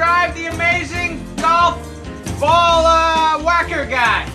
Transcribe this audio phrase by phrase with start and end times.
[0.00, 1.76] Drive, the amazing golf
[2.40, 4.26] ball uh, whacker guy.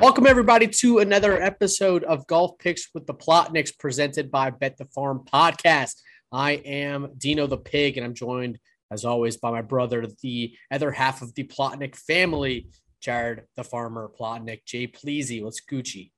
[0.00, 4.84] Welcome, everybody, to another episode of Golf Picks with the Plotniks presented by Bet the
[4.84, 6.00] Farm podcast.
[6.30, 8.60] I am Dino the Pig, and I'm joined,
[8.92, 12.68] as always, by my brother, the other half of the Plotnik family,
[13.00, 14.64] Jared the Farmer Plotnik.
[14.64, 16.12] Jay Pleasy, what's Gucci?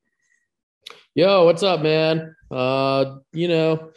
[1.15, 2.37] Yo, what's up, man?
[2.51, 3.91] Uh, you know,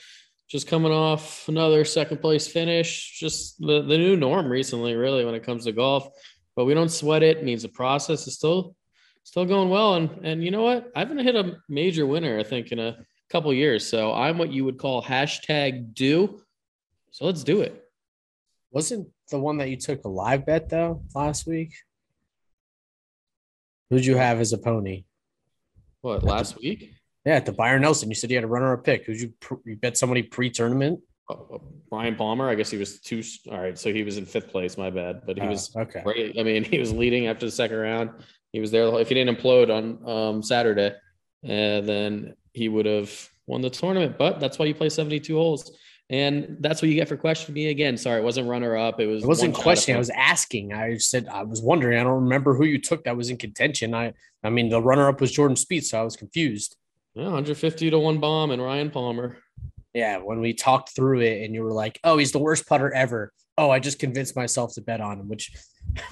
[0.47, 5.35] just coming off another second place finish, just the, the new norm recently, really, when
[5.35, 6.07] it comes to golf.
[6.55, 7.37] But we don't sweat it.
[7.37, 8.75] it means the process is still
[9.23, 9.95] still going well.
[9.95, 10.91] And and you know what?
[10.95, 12.97] I haven't hit a major winner, I think, in a
[13.29, 13.85] couple years.
[13.85, 16.41] So I'm what you would call hashtag do.
[17.11, 17.83] So let's do it.
[18.71, 21.75] Wasn't the one that you took a live bet though last week?
[23.89, 25.05] Who'd you have as a pony?
[26.01, 26.96] What last week?
[27.27, 29.03] Yeah, at the Byron Nelson, you said you had a runner up pick.
[29.03, 29.33] Who'd you
[29.65, 31.01] you bet somebody pre tournament?
[31.29, 31.57] Uh,
[31.91, 32.47] Ryan Palmer.
[32.49, 33.21] I guess he was two.
[33.51, 34.77] All right, so he was in fifth place.
[34.77, 35.99] My bad, but he Oh, was okay.
[36.05, 36.39] great.
[36.39, 38.11] I mean, he was leading after the second round.
[38.53, 38.87] He was there.
[39.01, 40.95] If he didn't implode on um, Saturday,
[41.43, 43.11] and then he would have
[43.45, 44.17] won the tournament.
[44.17, 45.77] But that's why you play seventy-two holes,
[46.09, 47.97] and that's what you get for questioning me again.
[47.97, 49.01] Sorry, it wasn't runner up.
[49.01, 49.25] It was.
[49.25, 49.97] I wasn't questioning.
[49.97, 50.71] I was asking.
[50.71, 51.99] I said I was wondering.
[51.99, 53.93] I don't remember who you took that was in contention.
[53.93, 54.13] I
[54.45, 56.77] I mean the runner up was Jordan Spieth, so I was confused.
[57.17, 59.39] Yeah, 150 to one bomb and Ryan Palmer.
[59.91, 62.93] Yeah, when we talked through it, and you were like, "Oh, he's the worst putter
[62.93, 65.51] ever." Oh, I just convinced myself to bet on him, which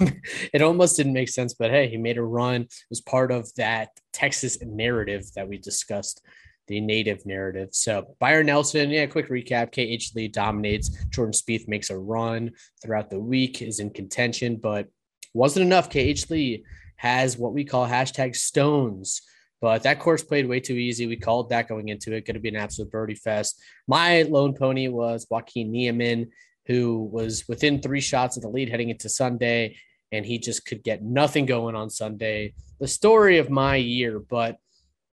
[0.52, 1.54] it almost didn't make sense.
[1.54, 2.62] But hey, he made a run.
[2.62, 6.26] It was part of that Texas narrative that we discussed,
[6.66, 7.68] the native narrative.
[7.70, 10.88] So Byron Nelson, yeah, quick recap: KH Lee dominates.
[11.10, 12.50] Jordan Spieth makes a run
[12.82, 14.88] throughout the week, is in contention, but
[15.34, 15.88] wasn't enough.
[15.88, 16.64] KH Lee
[16.96, 19.22] has what we call hashtag stones.
[19.60, 21.06] But that course played way too easy.
[21.06, 22.26] We called that going into it.
[22.26, 23.60] Going to be an absolute birdie fest.
[23.86, 26.30] My lone pony was Joaquin Niemann,
[26.66, 29.76] who was within three shots of the lead heading into Sunday,
[30.12, 32.54] and he just could get nothing going on Sunday.
[32.80, 34.58] The story of my year, but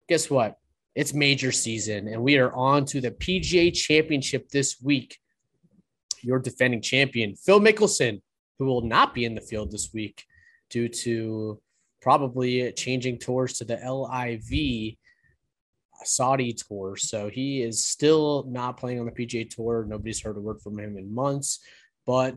[0.08, 0.58] guess what?
[0.94, 5.18] It's major season, and we are on to the PGA Championship this week.
[6.22, 8.20] Your defending champion, Phil Mickelson,
[8.58, 10.24] who will not be in the field this week
[10.68, 11.60] due to
[12.00, 14.96] probably changing tours to the LIV
[16.04, 16.96] Saudi tour.
[16.96, 19.84] So he is still not playing on the PGA tour.
[19.88, 21.60] Nobody's heard a word from him in months.
[22.06, 22.36] But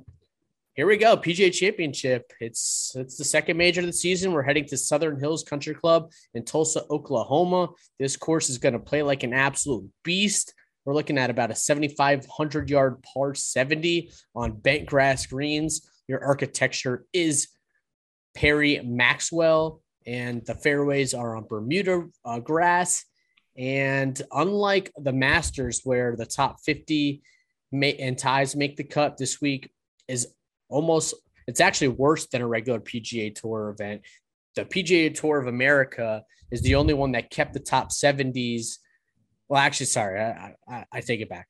[0.76, 2.32] here we go, PGA Championship.
[2.40, 4.32] It's it's the second major of the season.
[4.32, 7.70] We're heading to Southern Hills Country Club in Tulsa, Oklahoma.
[8.00, 10.54] This course is going to play like an absolute beast.
[10.84, 15.88] We're looking at about a 7,500 yard par 70 on bent grass greens.
[16.08, 17.50] Your architecture is
[18.36, 23.06] Perry Maxwell, and the fairways are on Bermuda uh, grass.
[23.58, 27.22] And unlike the Masters, where the top 50
[27.72, 29.70] ma- and ties make the cut this week,
[30.08, 30.28] is
[30.70, 31.14] almost
[31.48, 34.02] it's actually worse than a regular PGA Tour event.
[34.56, 38.78] The PGA Tour of America is the only one that kept the top 70s.
[39.48, 41.48] Well, actually, sorry, I, I, I take it back.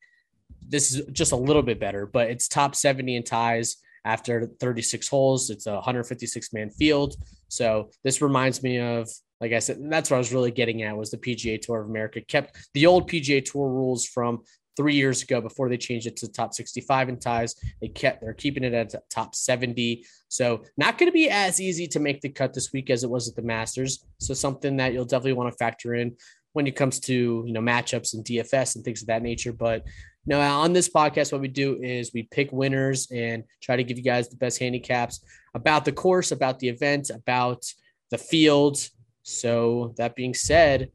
[0.66, 5.08] This is just a little bit better, but it's top 70 in ties after 36
[5.08, 5.50] holes.
[5.50, 7.16] It's a 156 man field.
[7.48, 9.08] So this reminds me of,
[9.40, 11.90] like I said, that's what I was really getting at was the PGA Tour of
[11.90, 14.42] America kept the old PGA Tour rules from
[14.76, 17.54] three years ago before they changed it to top 65 in ties.
[17.80, 20.04] They kept they're keeping it at top 70.
[20.28, 23.10] So not going to be as easy to make the cut this week as it
[23.10, 24.04] was at the Masters.
[24.18, 26.16] So something that you'll definitely want to factor in
[26.52, 29.52] when it comes to you know matchups and DFS and things of that nature.
[29.52, 29.84] But
[30.26, 33.98] now on this podcast, what we do is we pick winners and try to give
[33.98, 35.24] you guys the best handicaps
[35.54, 37.64] about the course, about the event, about
[38.10, 38.78] the field.
[39.22, 40.90] So that being said,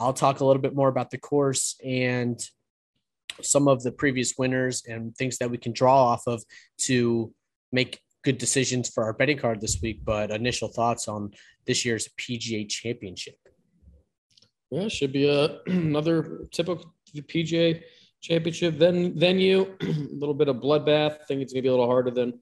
[0.00, 2.38] I'll talk a little bit more about the course and
[3.42, 6.42] some of the previous winners and things that we can draw off of
[6.82, 7.32] to
[7.72, 10.00] make good decisions for our betting card this week.
[10.04, 11.32] But initial thoughts on
[11.66, 13.36] this year's PGA Championship.
[14.70, 17.82] Yeah, should be uh, a another typical PGA
[18.20, 19.76] Championship ven- venue.
[19.80, 21.20] a little bit of bloodbath.
[21.20, 22.40] I think it's gonna be a little harder than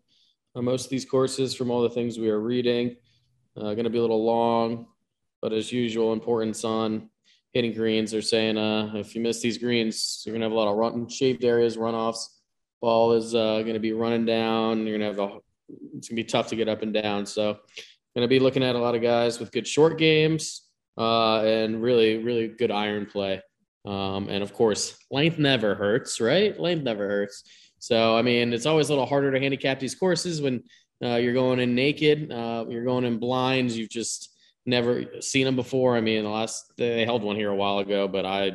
[0.56, 2.97] uh, most of these courses from all the things we are reading.
[3.56, 4.87] Uh, going to be a little long,
[5.41, 7.09] but as usual, importance on
[7.55, 8.11] hitting greens.
[8.11, 10.77] They're saying uh, if you miss these greens, you're going to have a lot of
[10.77, 12.27] run shaved areas, runoffs.
[12.83, 14.87] Ball is uh, going to be running down.
[14.87, 15.39] You're going to have a,
[15.97, 17.25] it's going to be tough to get up and down.
[17.25, 17.59] So,
[18.15, 20.69] going to be looking at a lot of guys with good short games
[20.99, 23.43] uh, and really, really good iron play.
[23.87, 26.59] Um, and of course, length never hurts, right?
[26.59, 27.44] Length never hurts.
[27.79, 30.65] So, I mean, it's always a little harder to handicap these courses when
[31.03, 33.77] uh, you're going in naked, uh, you're going in blinds.
[33.77, 34.35] You've just
[34.65, 35.97] never seen them before.
[35.97, 38.53] I mean, the last they held one here a while ago, but I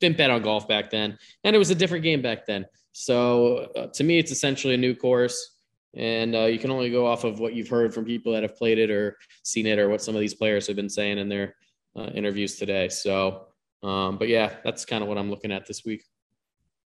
[0.00, 2.66] didn't bet on golf back then, and it was a different game back then.
[2.92, 5.56] So uh, to me, it's essentially a new course,
[5.94, 8.56] and uh, you can only go off of what you've heard from people that have
[8.56, 11.28] played it or seen it, or what some of these players have been saying in
[11.28, 11.54] their
[11.94, 12.88] uh, interviews today.
[12.88, 13.48] So,
[13.82, 16.04] um, but yeah, that's kind of what I'm looking at this week.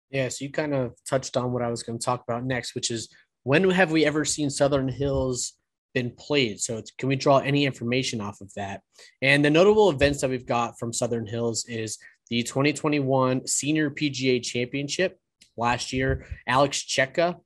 [0.10, 2.74] Yeah, so you kind of touched on what I was going to talk about next,
[2.74, 3.10] which is
[3.44, 5.54] when have we ever seen Southern Hills
[5.94, 6.60] been played?
[6.60, 8.82] So can we draw any information off of that?
[9.22, 11.98] And the notable events that we've got from Southern Hills is
[12.30, 15.20] the 2021 Senior PGA Championship.
[15.58, 17.38] Last year, Alex Cejka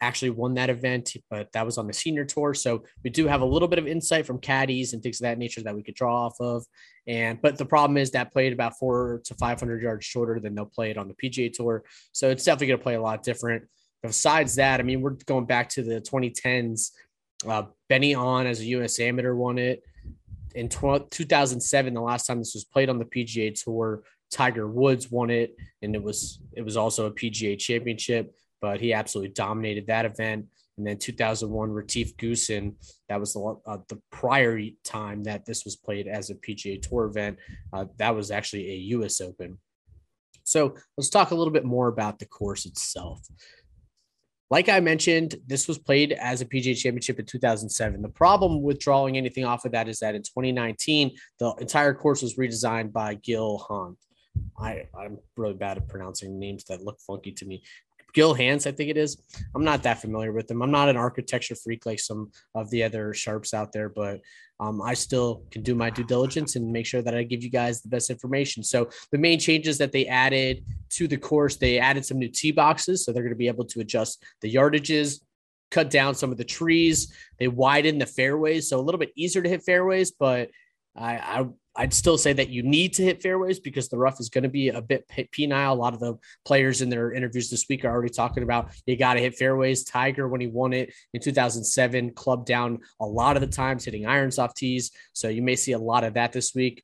[0.00, 2.54] actually won that event, but that was on the senior tour.
[2.54, 5.38] So we do have a little bit of insight from caddies and things of that
[5.38, 6.64] nature that we could draw off of.
[7.06, 10.66] And but the problem is that played about four to 500 yards shorter than they'll
[10.66, 11.84] play it on the PGA tour.
[12.12, 13.64] So it's definitely going to play a lot different.
[14.02, 16.90] Besides that, I mean, we're going back to the 2010s.
[17.46, 18.98] Uh, Benny An as a U.S.
[19.00, 19.82] amateur won it
[20.54, 21.94] in 2007.
[21.94, 25.94] The last time this was played on the PGA tour, Tiger Woods won it, and
[25.94, 30.46] it was it was also a PGA championship but he absolutely dominated that event.
[30.78, 32.74] And then 2001, Retief Goosen,
[33.08, 37.06] that was the, uh, the prior time that this was played as a PGA Tour
[37.06, 37.38] event.
[37.72, 39.20] Uh, that was actually a U.S.
[39.20, 39.58] Open.
[40.44, 43.20] So let's talk a little bit more about the course itself.
[44.48, 48.00] Like I mentioned, this was played as a PGA Championship in 2007.
[48.00, 52.22] The problem with drawing anything off of that is that in 2019, the entire course
[52.22, 53.96] was redesigned by Gil Hahn.
[54.58, 57.62] I, I'm really bad at pronouncing names that look funky to me.
[58.16, 59.18] Gil Hanse, I think it is.
[59.54, 60.62] I'm not that familiar with them.
[60.62, 64.22] I'm not an architecture freak like some of the other sharps out there, but
[64.58, 67.50] um, I still can do my due diligence and make sure that I give you
[67.50, 68.62] guys the best information.
[68.62, 72.52] So the main changes that they added to the course, they added some new tee
[72.52, 75.20] boxes, so they're going to be able to adjust the yardages,
[75.70, 77.14] cut down some of the trees.
[77.38, 80.48] They widen the fairways, so a little bit easier to hit fairways, but
[80.96, 81.46] I, I
[81.76, 84.48] I'd still say that you need to hit fairways because the rough is going to
[84.48, 85.72] be a bit penal.
[85.72, 88.96] A lot of the players in their interviews this week are already talking about you
[88.96, 89.84] got to hit fairways.
[89.84, 94.06] Tiger, when he won it in 2007, clubbed down a lot of the times, hitting
[94.06, 94.90] irons off tees.
[95.12, 96.82] So you may see a lot of that this week.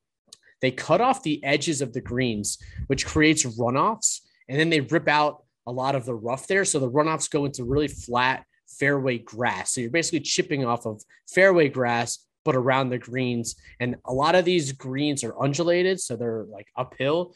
[0.60, 5.08] They cut off the edges of the greens, which creates runoffs, and then they rip
[5.08, 6.64] out a lot of the rough there.
[6.64, 9.74] So the runoffs go into really flat fairway grass.
[9.74, 13.56] So you're basically chipping off of fairway grass but around the greens.
[13.80, 17.34] And a lot of these greens are undulated, so they're like uphill.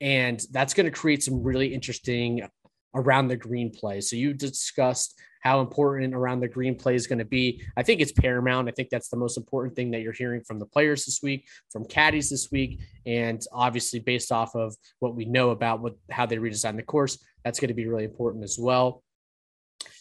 [0.00, 2.46] And that's going to create some really interesting
[2.94, 4.00] around the green play.
[4.00, 7.62] So you discussed how important around the green play is going to be.
[7.76, 8.68] I think it's paramount.
[8.68, 11.46] I think that's the most important thing that you're hearing from the players this week,
[11.70, 16.26] from caddies this week, and obviously based off of what we know about what how
[16.26, 19.04] they redesign the course, that's going to be really important as well.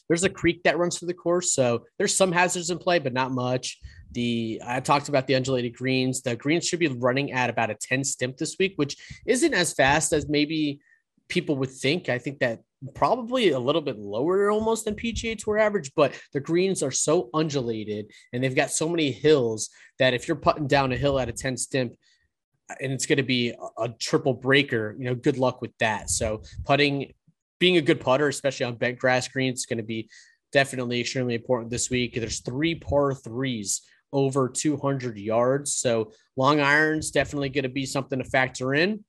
[0.07, 3.13] There's a creek that runs through the course, so there's some hazards in play, but
[3.13, 3.79] not much.
[4.11, 6.21] The I talked about the undulated greens.
[6.21, 9.73] The greens should be running at about a 10 stimp this week, which isn't as
[9.73, 10.79] fast as maybe
[11.27, 12.07] people would think.
[12.09, 12.61] I think that
[12.93, 17.29] probably a little bit lower almost than PGA Tour average, but the greens are so
[17.33, 21.29] undulated and they've got so many hills that if you're putting down a hill at
[21.29, 21.93] a 10 stimp,
[22.81, 26.09] and it's going to be a, triple breaker, you know, good luck with that.
[26.09, 27.13] So putting,
[27.59, 30.09] being a good putter, especially on bent grass greens, is going to be
[30.51, 32.15] definitely extremely important this week.
[32.15, 33.81] There's three par threes
[34.13, 35.75] over 200 yards.
[35.75, 39.03] So long irons definitely going to be something to factor in.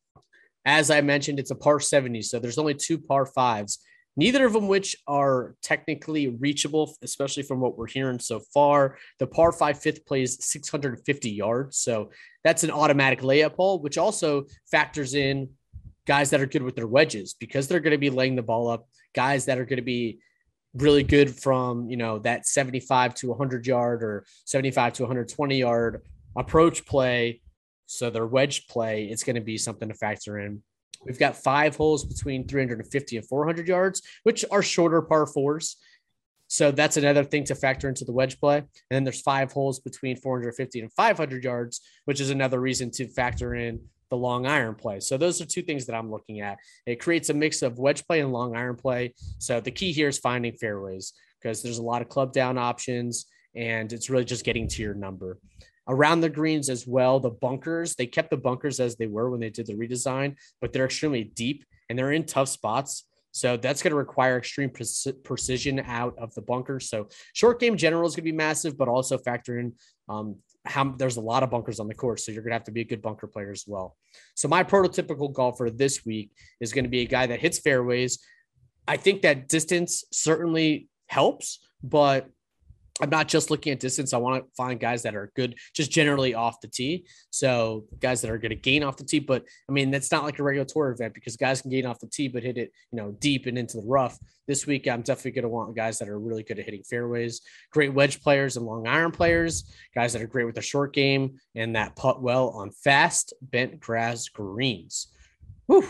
[0.64, 3.78] As I mentioned, it's a par 70, so there's only two par fives,
[4.16, 8.98] neither of them which are technically reachable, especially from what we're hearing so far.
[9.20, 12.10] The par five fifth plays 650 yards, so
[12.42, 15.50] that's an automatic layup hole, which also factors in
[16.06, 18.68] guys that are good with their wedges because they're going to be laying the ball
[18.68, 20.20] up, guys that are going to be
[20.74, 26.02] really good from you know that 75 to 100 yard or 75 to 120 yard
[26.36, 27.40] approach play.
[27.86, 30.62] So their wedge play it's going to be something to factor in.
[31.04, 35.76] We've got five holes between 350 and 400 yards which are shorter par fours.
[36.48, 38.58] So that's another thing to factor into the wedge play.
[38.58, 43.08] And then there's five holes between 450 and 500 yards which is another reason to
[43.08, 45.00] factor in the long iron play.
[45.00, 46.58] So those are two things that I'm looking at.
[46.86, 49.14] It creates a mix of wedge play and long iron play.
[49.38, 53.26] So the key here is finding fairways because there's a lot of club down options
[53.54, 55.38] and it's really just getting to your number.
[55.88, 59.40] Around the greens as well, the bunkers, they kept the bunkers as they were when
[59.40, 63.04] they did the redesign, but they're extremely deep and they're in tough spots.
[63.30, 66.80] So that's going to require extreme pre- precision out of the bunker.
[66.80, 69.74] So short game general is going to be massive, but also factor in
[70.08, 72.64] um, how there's a lot of bunkers on the course, so you're going to have
[72.64, 73.96] to be a good bunker player as well.
[74.34, 76.30] So my prototypical golfer this week
[76.60, 78.18] is going to be a guy that hits fairways.
[78.88, 82.28] I think that distance certainly helps, but
[83.00, 84.14] I'm not just looking at distance.
[84.14, 87.06] I want to find guys that are good, just generally off the tee.
[87.30, 89.18] So guys that are going to gain off the tee.
[89.18, 91.98] But I mean, that's not like a regular tour event because guys can gain off
[91.98, 94.18] the tee, but hit it, you know, deep and into the rough.
[94.46, 97.42] This week, I'm definitely going to want guys that are really good at hitting fairways,
[97.72, 101.38] great wedge players and long iron players, guys that are great with the short game
[101.54, 105.08] and that putt well on fast bent grass greens.
[105.66, 105.86] Whew.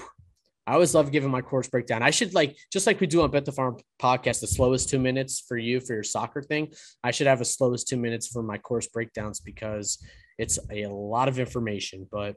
[0.67, 2.03] I always love giving my course breakdown.
[2.03, 4.99] I should like just like we do on Bet the Farm podcast, the slowest two
[4.99, 6.73] minutes for you for your soccer thing.
[7.05, 10.05] I should have a slowest two minutes for my course breakdowns because
[10.39, 12.09] it's a lot of information.
[12.11, 12.37] But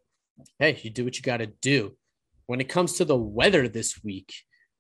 [0.60, 1.98] hey, you do what you got to do.
[2.46, 4.34] When it comes to the weather this week,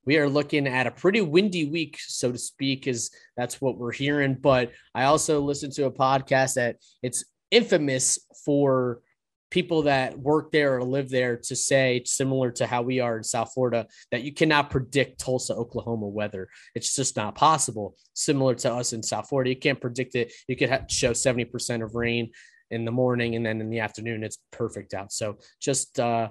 [0.06, 3.92] we are looking at a pretty windy week, so to speak, is that's what we're
[3.92, 4.36] hearing.
[4.36, 9.02] But I also listened to a podcast that it's infamous for
[9.50, 13.24] people that work there or live there to say, similar to how we are in
[13.24, 16.50] South Florida, that you cannot predict Tulsa, Oklahoma weather.
[16.76, 17.96] It's just not possible.
[18.14, 20.34] Similar to us in South Florida, you can't predict it.
[20.48, 22.32] You could show 70% of rain
[22.72, 25.12] in the morning and then in the afternoon, it's perfect out.
[25.12, 26.30] So just, uh,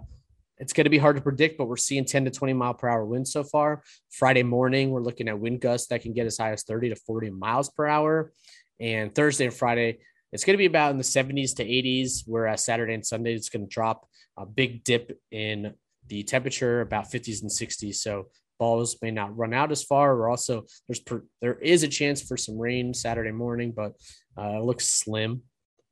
[0.59, 2.89] it's going to be hard to predict, but we're seeing 10 to 20 mile per
[2.89, 3.83] hour winds so far.
[4.11, 6.97] Friday morning, we're looking at wind gusts that can get as high as 30 to
[6.97, 8.33] 40 miles per hour.
[8.81, 9.99] And Thursday and Friday,
[10.32, 13.49] it's going to be about in the 70s to 80s, whereas Saturday and Sunday it's
[13.49, 14.06] going to drop
[14.37, 15.75] a big dip in
[16.06, 17.97] the temperature, about 50s and 60s.
[17.97, 18.26] So
[18.58, 20.14] balls may not run out as far.
[20.14, 23.92] Or also there's per, there is a chance for some rain Saturday morning, but
[24.37, 25.42] uh, it looks slim.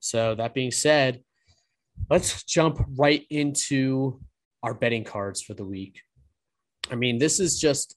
[0.01, 1.21] So that being said,
[2.11, 4.21] let's jump right into
[4.63, 6.01] our betting cards for the week.
[6.91, 7.97] I mean, this is just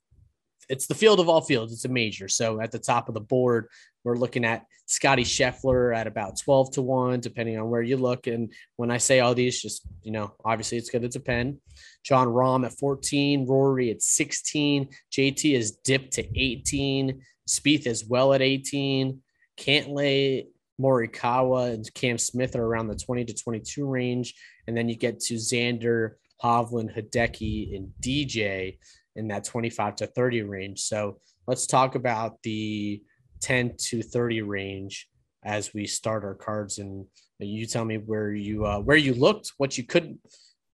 [0.70, 1.74] it's the field of all fields.
[1.74, 2.28] It's a major.
[2.28, 3.68] So at the top of the board,
[4.04, 8.28] we're looking at Scotty Scheffler at about 12 to 1, depending on where you look.
[8.28, 11.58] And when I say all these, just, you know, obviously it's going to depend.
[12.04, 18.34] Jon Rahm at 14, Rory at 16, JT is dipped to 18, Spieth as well
[18.34, 19.20] at 18,
[19.58, 20.46] Cantlay,
[20.80, 24.36] Morikawa, and Cam Smith are around the 20 to 22 range.
[24.68, 26.12] And then you get to Xander,
[26.42, 28.78] Hovland, Hideki, and DJ
[29.20, 30.80] in that 25 to 30 range.
[30.80, 33.04] So let's talk about the
[33.42, 35.08] 10 to 30 range
[35.44, 37.06] as we start our cards and
[37.40, 40.20] you tell me where you uh, where you looked what you couldn't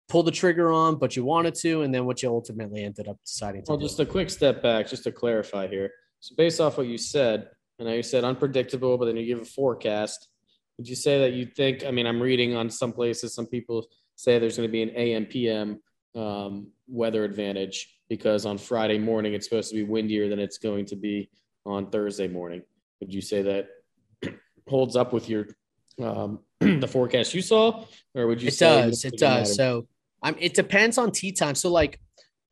[0.08, 3.18] pull the trigger on but you wanted to and then what you ultimately ended up
[3.26, 3.86] deciding to well do.
[3.86, 7.50] just a quick step back just to clarify here so based off what you said
[7.80, 10.30] and you said unpredictable but then you give a forecast
[10.78, 13.86] would you say that you think i mean i'm reading on some places some people
[14.16, 15.82] say there's going to be an am pm
[16.16, 20.86] um, weather advantage because on friday morning it's supposed to be windier than it's going
[20.86, 21.30] to be
[21.66, 22.62] on Thursday morning.
[23.00, 23.68] Would you say that
[24.68, 25.48] holds up with your
[26.02, 28.48] um, the forecast you saw, or would you?
[28.48, 29.06] It does.
[29.06, 29.56] It does.
[29.56, 29.88] So
[30.22, 30.36] I'm.
[30.40, 31.56] It depends on tea time.
[31.56, 32.00] So like.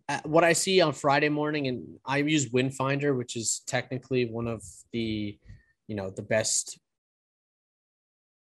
[0.09, 4.45] Uh, what I see on Friday morning, and I use Windfinder, which is technically one
[4.45, 5.37] of the,
[5.87, 6.77] you know, the best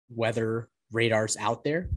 [0.09, 1.89] weather radars out there,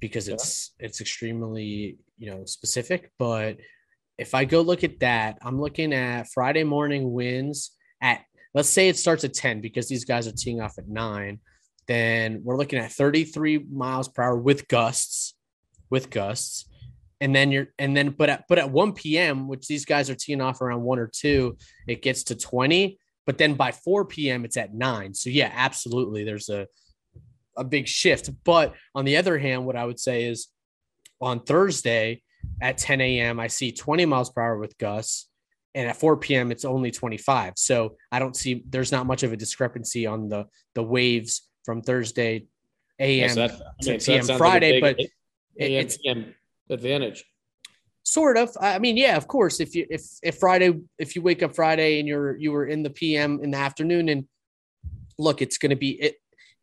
[0.00, 0.86] because it's yeah.
[0.86, 3.12] it's extremely you know specific.
[3.16, 3.58] But
[4.18, 8.22] if I go look at that, I'm looking at Friday morning winds at
[8.54, 11.40] let's say it starts at 10 because these guys are teeing off at 9
[11.86, 15.34] then we're looking at 33 miles per hour with gusts
[15.90, 16.66] with gusts.
[17.20, 20.14] And then you're and then but at but at 1 p.m which these guys are
[20.14, 21.56] teeing off around 1 or 2
[21.88, 26.24] it gets to 20 but then by 4 p.m it's at 9 so yeah absolutely
[26.24, 26.66] there's a
[27.56, 28.28] a big shift.
[28.44, 30.48] But on the other hand what i would say is
[31.18, 32.20] on thursday
[32.60, 35.28] at 10 a.m i see 20 miles per hour with Gus.
[35.74, 36.50] and at 4 p.m.
[36.50, 37.52] it's only 25.
[37.56, 41.82] So I don't see there's not much of a discrepancy on the the waves from
[41.82, 42.46] Thursday
[42.98, 43.28] a.m.
[43.28, 44.22] So that, to mean, p.m.
[44.22, 45.06] So Friday, like but
[45.60, 45.80] a.m.
[45.84, 46.34] it's PM
[46.70, 47.24] advantage.
[48.02, 48.56] Sort of.
[48.60, 49.60] I mean, yeah, of course.
[49.60, 52.82] If you if if Friday if you wake up Friday and you're you were in
[52.82, 54.26] the PM in the afternoon and
[55.18, 56.16] look, it's going to be it.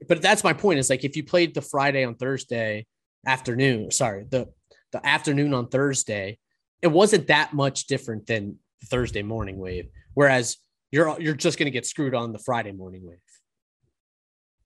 [0.08, 0.80] But that's my point.
[0.80, 2.88] Is like if you played the Friday on Thursday
[3.28, 4.50] afternoon, sorry, the
[4.94, 6.38] the afternoon on Thursday,
[6.82, 10.58] it wasn't that much different than Thursday morning wave, whereas
[10.92, 13.18] you're you're just going to get screwed on the Friday morning wave,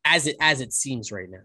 [0.05, 1.39] as it as it seems right now.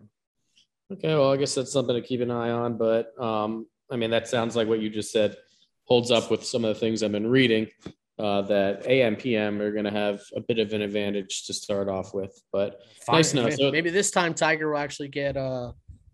[0.92, 2.76] Okay, well, I guess that's something to keep an eye on.
[2.76, 5.36] But um, I mean, that sounds like what you just said
[5.84, 7.68] holds up with some of the things I've been reading.
[8.18, 11.88] Uh, that AM PM are going to have a bit of an advantage to start
[11.88, 13.16] off with, but Fine.
[13.16, 13.54] nice enough.
[13.54, 15.72] So, maybe this time Tiger will actually get uh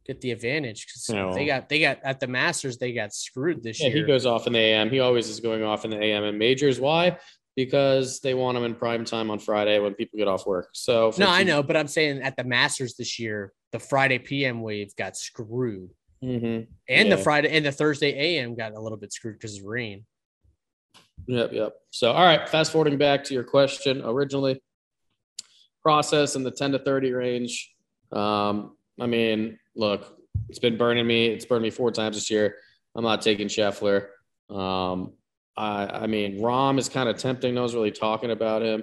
[0.09, 3.13] get the advantage because you know, they got they got at the Masters they got
[3.13, 3.99] screwed this yeah, year.
[3.99, 4.91] He goes off in the AM.
[4.91, 6.81] He always is going off in the AM and majors.
[6.81, 7.19] Why?
[7.55, 10.71] Because they want him in prime time on Friday when people get off work.
[10.73, 14.63] So no, I know, but I'm saying at the Masters this year, the Friday PM
[14.63, 15.91] wave got screwed,
[16.25, 16.47] mm-hmm.
[16.47, 17.15] and yeah.
[17.15, 20.07] the Friday and the Thursday AM got a little bit screwed because of rain.
[21.27, 21.75] Yep, yep.
[21.91, 24.63] So all right, fast forwarding back to your question originally
[25.83, 27.75] process in the 10 to 30 range.
[28.13, 31.27] Um, I mean, look, it's been burning me.
[31.27, 32.57] It's burned me four times this year.
[32.95, 34.09] I'm not taking Scheffler.
[34.51, 35.13] Um,
[35.57, 37.55] I, I mean, Rahm is kind of tempting.
[37.55, 38.83] No one's really talking about him,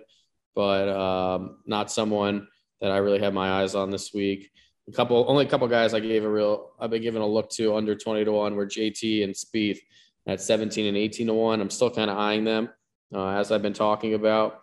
[0.54, 2.48] but um, not someone
[2.82, 4.52] that I really have my eyes on this week.
[4.88, 7.50] A couple, only a couple guys I gave a real, I've been giving a look
[7.52, 9.80] to under 20 to 1 were JT and Spieth
[10.28, 11.62] at 17 and 18 to 1.
[11.62, 12.70] I'm still kind of eyeing them.
[13.14, 14.62] Uh, as I've been talking about,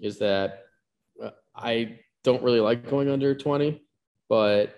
[0.00, 0.62] is that
[1.22, 3.82] uh, I don't really like going under 20,
[4.28, 4.77] but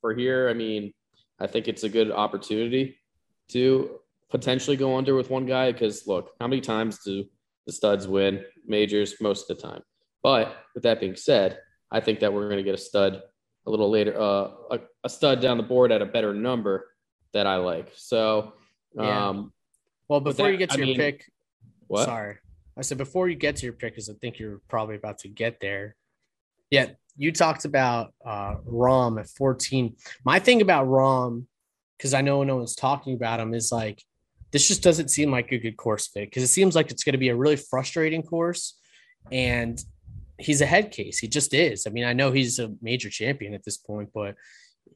[0.00, 0.92] for here, I mean,
[1.40, 2.96] I think it's a good opportunity
[3.50, 4.00] to
[4.30, 7.24] potentially go under with one guy because look, how many times do
[7.66, 9.82] the studs win majors most of the time?
[10.22, 11.58] But with that being said,
[11.90, 13.22] I think that we're going to get a stud
[13.66, 16.88] a little later, uh, a, a, stud down the board at a better number
[17.32, 17.92] that I like.
[17.94, 18.54] So,
[18.94, 19.28] yeah.
[19.28, 19.52] um,
[20.08, 21.30] well, before that, you get to I your mean, pick,
[21.86, 22.06] what?
[22.06, 22.38] sorry,
[22.78, 25.28] I said before you get to your pick, because I think you're probably about to
[25.28, 25.96] get there.
[26.70, 26.86] Yeah,
[27.18, 29.96] you talked about uh, Rahm at 14.
[30.24, 31.44] My thing about Rahm,
[31.96, 34.02] because I know no one's talking about him, is like
[34.52, 37.12] this just doesn't seem like a good course fit because it seems like it's going
[37.12, 38.78] to be a really frustrating course,
[39.32, 39.82] and
[40.38, 41.18] he's a head case.
[41.18, 41.86] He just is.
[41.86, 44.36] I mean, I know he's a major champion at this point, but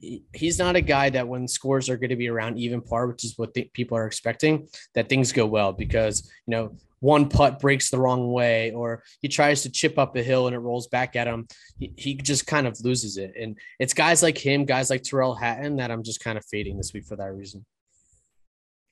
[0.00, 3.24] he's not a guy that when scores are going to be around even par, which
[3.24, 7.90] is what people are expecting, that things go well because you know one putt breaks
[7.90, 11.16] the wrong way or he tries to chip up a hill and it rolls back
[11.16, 11.48] at him.
[11.80, 15.34] He, he just kind of loses it, and it's guys like him, guys like Tyrrell
[15.34, 17.64] Hatton, that I'm just kind of fading this week for that reason.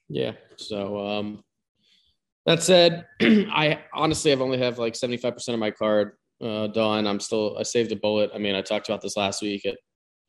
[0.09, 0.33] Yeah.
[0.57, 1.45] So um,
[2.47, 7.07] that said, I honestly I've only have like 75% of my card uh, done.
[7.07, 8.31] I'm still I saved a bullet.
[8.35, 9.79] I mean, I talked about this last week at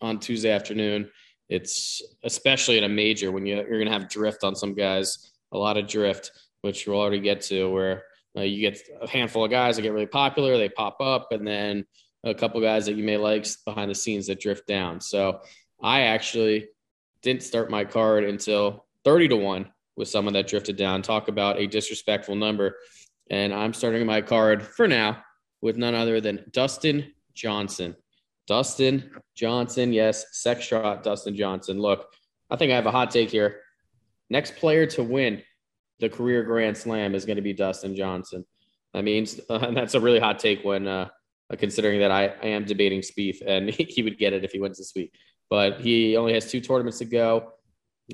[0.02, 1.10] on Tuesday afternoon.
[1.50, 5.32] It's especially in a major when you, you're going to have drift on some guys,
[5.52, 6.32] a lot of drift,
[6.62, 8.04] which we'll already get to, where
[8.38, 11.46] uh, you get a handful of guys that get really popular, they pop up, and
[11.46, 11.86] then
[12.24, 15.02] a couple guys that you may like behind the scenes that drift down.
[15.02, 15.42] So
[15.82, 16.70] I actually
[17.22, 21.02] didn't start my card until 30 to 1 with someone that drifted down.
[21.02, 22.78] Talk about a disrespectful number.
[23.30, 25.24] And I'm starting my card for now
[25.62, 27.96] with none other than Dustin Johnson.
[28.52, 31.80] Dustin Johnson, yes, sex shot Dustin Johnson.
[31.80, 32.12] Look,
[32.50, 33.62] I think I have a hot take here.
[34.30, 35.42] Next player to win
[36.02, 38.46] the career Grand Slam is going to be Dustin Johnson.
[38.94, 41.08] That means uh, that's a really hot take when uh,
[41.60, 44.78] considering that I, I am debating Spieth and he would get it if he wins
[44.78, 45.14] this week.
[45.50, 47.54] But he only has two tournaments to go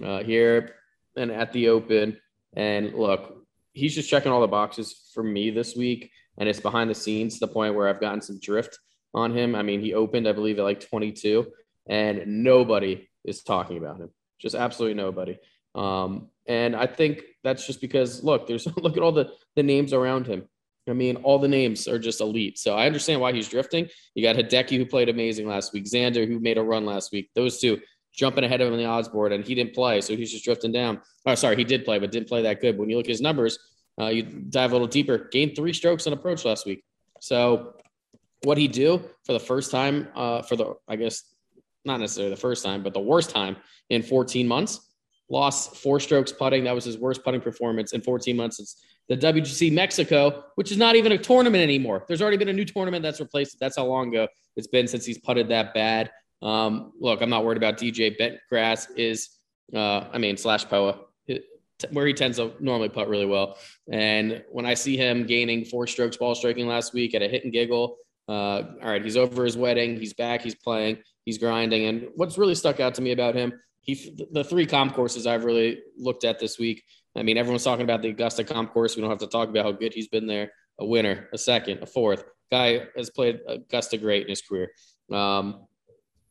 [0.04, 0.76] uh, here
[1.16, 2.16] and at the Open.
[2.56, 6.12] And look, he's just checking all the boxes for me this week.
[6.38, 8.78] And it's behind the scenes to the point where I've gotten some drift
[9.18, 9.56] on him.
[9.56, 11.48] I mean, he opened, I believe, at like 22,
[11.88, 14.10] and nobody is talking about him.
[14.40, 15.38] Just absolutely nobody.
[15.76, 19.94] Um, and I think that's just because look, there's look at all the the names
[19.94, 20.48] around him.
[20.90, 22.58] I mean, all the names are just elite.
[22.58, 23.90] So I understand why he's drifting.
[24.16, 27.30] You got Hideki who played amazing last week, Xander who made a run last week.
[27.36, 27.82] Those two
[28.14, 30.46] jumping ahead of him on the odds board, and he didn't play, so he's just
[30.46, 31.02] drifting down.
[31.26, 32.78] Oh, sorry, he did play, but didn't play that good.
[32.78, 33.60] But when you look at his numbers,
[34.00, 35.30] uh, you dive a little deeper.
[35.32, 36.84] Gained three strokes on approach last week.
[37.20, 37.76] So
[38.44, 41.24] what he do for the first time uh, for the I guess
[41.86, 43.56] not necessarily the first time, but the worst time
[43.90, 44.82] in 14 months.
[45.30, 46.64] Lost four strokes putting.
[46.64, 48.60] That was his worst putting performance in 14 months.
[48.60, 52.06] It's the WGC Mexico, which is not even a tournament anymore.
[52.08, 53.60] There's already been a new tournament that's replaced it.
[53.60, 56.12] That's how long ago it's been since he's putted that bad.
[56.42, 58.88] Um, look, I'm not worried about DJ Bentgrass.
[58.96, 59.30] Is
[59.74, 61.00] uh, I mean slash Poa
[61.92, 63.58] where he tends to normally putt really well.
[63.92, 67.44] And when I see him gaining four strokes ball striking last week at a hit
[67.44, 67.98] and giggle,
[68.34, 69.98] all right, he's over his wedding.
[69.98, 70.42] He's back.
[70.42, 70.98] He's playing.
[71.26, 71.86] He's grinding.
[71.86, 75.46] And what's really stuck out to me about him, he the three comp courses I've
[75.46, 76.84] really looked at this week.
[77.16, 78.96] I mean, everyone's talking about the Augusta comp course.
[78.96, 80.52] We don't have to talk about how good he's been there.
[80.80, 82.24] A winner, a second, a fourth.
[82.52, 84.72] Guy has played Augusta great in his career.
[85.12, 85.66] Um,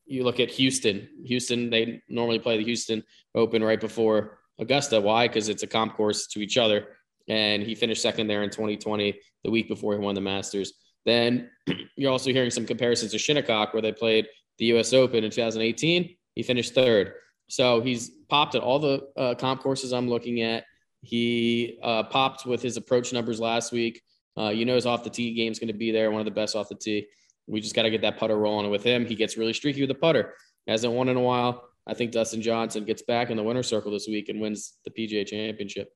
[0.07, 1.09] you look at Houston.
[1.25, 3.03] Houston, they normally play the Houston
[3.35, 5.01] Open right before Augusta.
[5.01, 5.27] Why?
[5.27, 6.89] Because it's a comp course to each other.
[7.29, 10.75] And he finished second there in 2020, the week before he won the Masters.
[11.07, 11.51] Then
[11.97, 14.27] you're also hearing some comparisons to Shinnecock, where they played
[14.59, 14.93] the U.S.
[14.93, 16.15] Open in 2018.
[16.35, 17.13] He finished third.
[17.49, 20.65] So he's popped at all the uh, comp courses I'm looking at.
[21.03, 24.03] He uh, popped with his approach numbers last week.
[24.37, 26.25] Uh, you know his off the tee game is going to be there, one of
[26.27, 27.07] the best off the tee.
[27.47, 29.07] We just got to get that putter rolling with him.
[29.07, 30.35] He gets really streaky with the putter.
[30.67, 31.69] Hasn't won in a while.
[31.87, 34.91] I think Dustin Johnson gets back in the winner's circle this week and wins the
[34.91, 35.89] PGA Championship.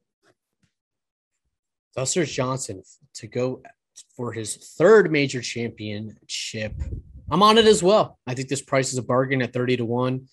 [1.96, 2.82] Dustin Johnson
[3.14, 3.62] to go
[4.16, 6.74] for his third major championship.
[7.30, 8.18] I'm on it as well.
[8.26, 10.26] I think this price is a bargain at 30 to 1.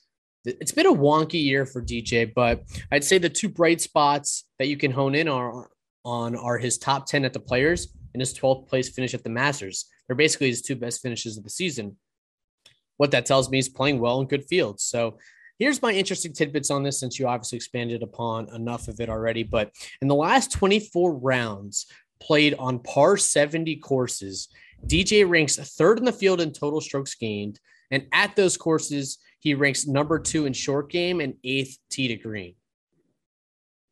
[0.45, 4.67] It's been a wonky year for DJ, but I'd say the two bright spots that
[4.67, 5.69] you can hone in are
[6.05, 9.29] on are his top 10 at the players and his 12th place finish at the
[9.29, 9.85] Masters.
[10.07, 11.97] They're basically his two best finishes of the season.
[12.95, 14.83] What that tells me is playing well in good fields.
[14.83, 15.17] So
[15.59, 19.43] here's my interesting tidbits on this since you obviously expanded upon enough of it already.
[19.43, 21.87] But in the last 24 rounds
[22.19, 24.49] played on par 70 courses,
[24.85, 27.59] DJ ranks third in the field in total strokes gained.
[27.91, 32.15] And at those courses, he ranks number two in short game and eighth tee to
[32.15, 32.55] green.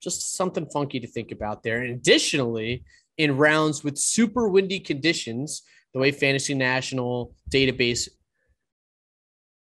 [0.01, 1.81] Just something funky to think about there.
[1.81, 2.83] And additionally,
[3.17, 8.09] in rounds with super windy conditions, the way Fantasy National database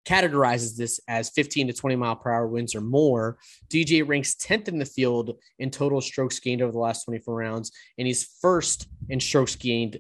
[0.05, 3.37] categorizes this as 15 to 20 mile per hour winds or more.
[3.69, 7.71] DJ ranks 10th in the field in total strokes gained over the last 24 rounds,
[7.97, 9.99] and he's first in strokes gained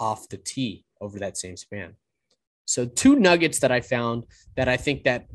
[0.00, 1.94] off the tee over that same span.
[2.64, 4.24] So two nuggets that I found
[4.56, 5.26] that I think that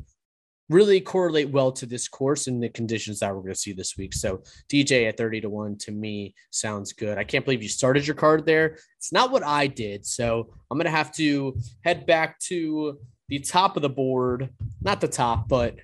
[0.68, 3.96] really correlate well to this course and the conditions that we're going to see this
[3.96, 4.12] week.
[4.12, 7.16] So DJ at 30 to 1 to me sounds good.
[7.16, 8.78] I can't believe you started your card there.
[8.98, 10.04] It's not what I did.
[10.04, 14.50] So I'm going to have to head back to the top of the board,
[14.82, 15.76] not the top, but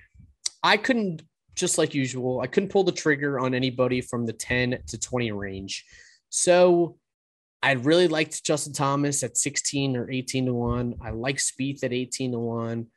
[0.63, 1.21] I couldn't
[1.55, 5.31] just like usual, I couldn't pull the trigger on anybody from the 10 to 20
[5.31, 5.85] range.
[6.29, 6.97] So
[7.63, 10.95] I really liked Justin Thomas at 16 or 18 to 1.
[11.01, 12.87] I like Spieth at 18 to 1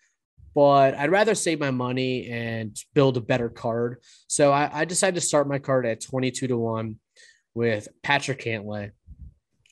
[0.54, 3.98] but I'd rather save my money and build a better card.
[4.26, 6.96] So I, I, decided to start my card at 22 to 1
[7.54, 8.90] with Patrick Cantlay.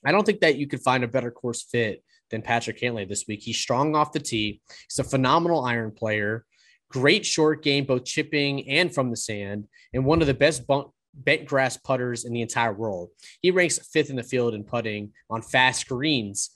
[0.04, 3.24] I don't think that you could find a better course fit than Patrick Cantlay this
[3.26, 3.42] week.
[3.42, 4.60] He's strong off the tee.
[4.88, 6.44] He's a phenomenal iron player,
[6.90, 10.88] great short game, both chipping and from the sand, and one of the best bunk,
[11.14, 13.10] bent grass putters in the entire world.
[13.40, 16.50] He ranks fifth in the field in putting on fast greens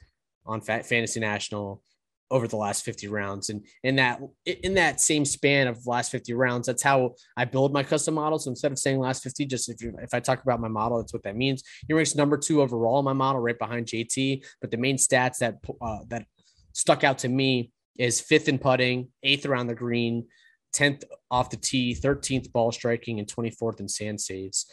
[0.44, 1.82] on Fantasy National
[2.30, 3.50] over the last 50 rounds.
[3.50, 7.72] And in that in that same span of last 50 rounds that's how i build
[7.72, 10.42] my custom model so instead of saying last 50 just if you if i talk
[10.42, 11.62] about my model that's what that means.
[11.86, 15.38] He ranks number two overall in my model right behind jt but the main stats
[15.38, 16.26] that uh, that
[16.72, 20.26] stuck out to me is fifth in putting eighth around the green
[20.74, 24.66] 10th off the tee 13th ball striking and 24th in sand saves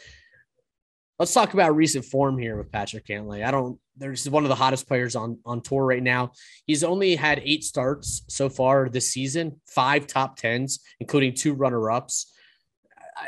[1.18, 3.44] let's talk about recent form here with Patrick Cantlay.
[3.44, 3.78] I don't.
[3.96, 6.32] There's one of the hottest players on on tour right now.
[6.66, 11.90] He's only had eight starts so far this season, five top tens, including two runner
[11.90, 12.32] ups.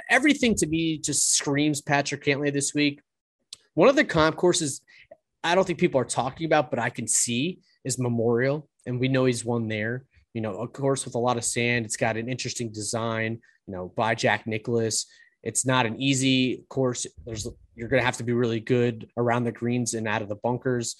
[0.08, 3.00] Everything to me just screams Patrick Cantlay this week.
[3.74, 4.82] One of the comp courses
[5.42, 9.08] I don't think people are talking about, but I can see is Memorial, and we
[9.08, 10.04] know he's won there.
[10.34, 13.40] You know, of course, with a lot of sand, it's got an interesting design.
[13.66, 15.06] You know, by Jack Nicklaus.
[15.42, 17.06] It's not an easy course.
[17.24, 20.28] There's you're going to have to be really good around the greens and out of
[20.28, 20.96] the bunkers.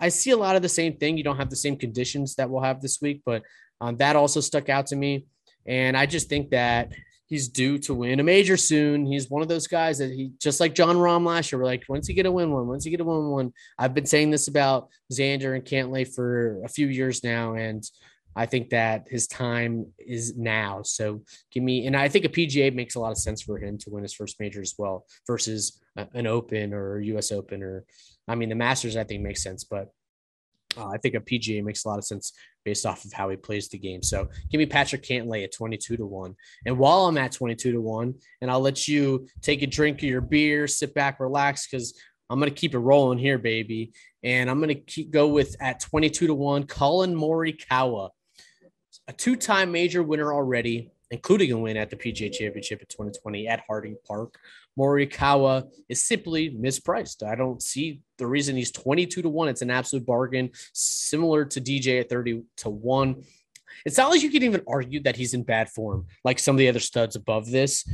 [0.00, 1.16] I see a lot of the same thing.
[1.16, 3.42] You don't have the same conditions that we'll have this week, but
[3.80, 5.26] um, that also stuck out to me.
[5.66, 6.92] And I just think that
[7.26, 9.04] he's due to win a major soon.
[9.04, 11.60] He's one of those guys that he just like Jon Rahm last year.
[11.60, 13.52] We're like, once he get a win one, once he get a win one.
[13.78, 17.84] I've been saying this about Xander and Cantlay for a few years now, and
[18.36, 20.82] I think that his time is now.
[20.82, 23.78] So give me, and I think a PGA makes a lot of sense for him
[23.78, 27.84] to win his first major as well versus an Open or US Open or,
[28.28, 29.88] I mean, the Masters I think makes sense, but
[30.76, 33.36] uh, I think a PGA makes a lot of sense based off of how he
[33.36, 34.02] plays the game.
[34.02, 36.34] So give me Patrick Cantlay at 22 to 1.
[36.66, 40.04] And while I'm at 22 to 1, and I'll let you take a drink of
[40.04, 43.92] your beer, sit back, relax, because I'm going to keep it rolling here, baby.
[44.22, 48.10] And I'm going to keep go with at 22 to 1, Collin Morikawa
[49.08, 53.48] a two time major winner already, including a win at the PGA Championship in 2020
[53.48, 54.38] at Harding Park.
[54.78, 57.26] Morikawa is simply mispriced.
[57.26, 59.48] I don't see the reason he's 22 to 1.
[59.48, 63.22] It's an absolute bargain, similar to DJ at 30 to 1.
[63.84, 66.58] It's not like you can even argue that he's in bad form, like some of
[66.58, 67.88] the other studs above this.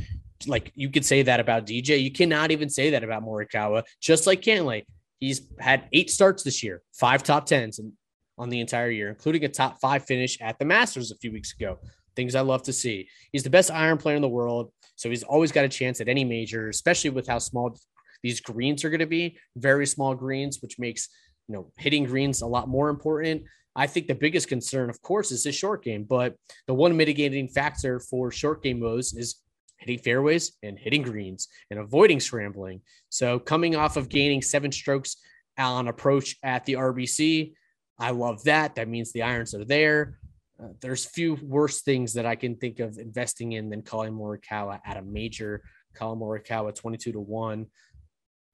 [0.45, 2.01] Like you could say that about DJ.
[2.01, 4.83] You cannot even say that about Morikawa, just like Cantlay.
[5.19, 7.93] He's had eight starts this year, five top tens, and
[8.37, 11.53] on the entire year, including a top five finish at the Masters a few weeks
[11.53, 11.77] ago.
[12.15, 13.07] Things I love to see.
[13.31, 14.71] He's the best iron player in the world.
[14.95, 17.75] So he's always got a chance at any major, especially with how small
[18.21, 19.37] these greens are going to be.
[19.57, 21.09] Very small greens, which makes
[21.47, 23.43] you know hitting greens a lot more important.
[23.75, 26.03] I think the biggest concern, of course, is his short game.
[26.03, 26.35] But
[26.67, 29.37] the one mitigating factor for short game modes is
[29.77, 32.81] hitting fairways and hitting greens and avoiding scrambling.
[33.09, 35.17] So coming off of gaining seven strokes
[35.57, 37.53] on approach at the RBC,
[37.99, 38.75] I love that.
[38.75, 40.17] That means the irons are there.
[40.61, 44.79] Uh, there's few worse things that I can think of investing in than Collin Morikawa
[44.85, 45.63] at a major.
[45.95, 47.65] Collin Morikawa 22 to 1.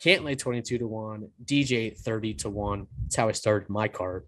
[0.04, 1.28] Cantlay 22 to 1.
[1.44, 2.88] DJ 30 to 1.
[3.04, 4.28] That's how I started my card.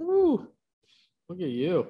[0.00, 0.48] Ooh,
[1.28, 1.86] look at you.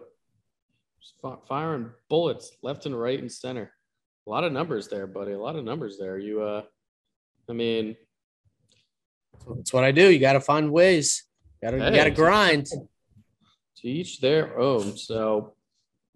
[1.01, 1.15] Just
[1.47, 3.73] firing bullets left and right and center.
[4.27, 5.33] A lot of numbers there, buddy.
[5.33, 6.19] A lot of numbers there.
[6.19, 6.63] You, uh,
[7.49, 7.97] I mean,
[9.57, 10.11] That's what I do.
[10.11, 11.25] You got to find ways.
[11.63, 11.97] Got to Hey.
[11.97, 12.67] got to grind.
[12.67, 14.97] To each their own.
[14.97, 15.55] So,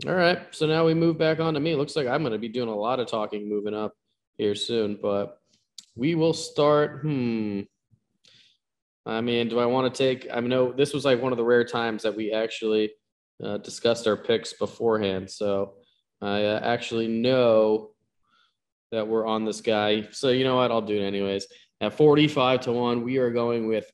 [0.07, 0.41] all right.
[0.51, 1.77] So now we move back on to me.
[1.77, 3.95] Looks like I'm going to be doing a lot of talking moving up
[4.37, 5.41] here soon, but
[5.95, 7.03] we will start.
[7.03, 7.61] Hmm.
[9.07, 10.29] I mean, do I want to take?
[10.33, 12.93] I know this was like one of the rare times that we actually
[13.43, 15.31] uh, discussed our picks beforehand.
[15.31, 15.75] So
[16.21, 17.91] I uh, actually know
[18.93, 20.09] that we're on this guy.
[20.11, 20.71] So you know what?
[20.71, 21.47] I'll do it anyways.
[21.81, 23.91] At 45 to 1, we are going with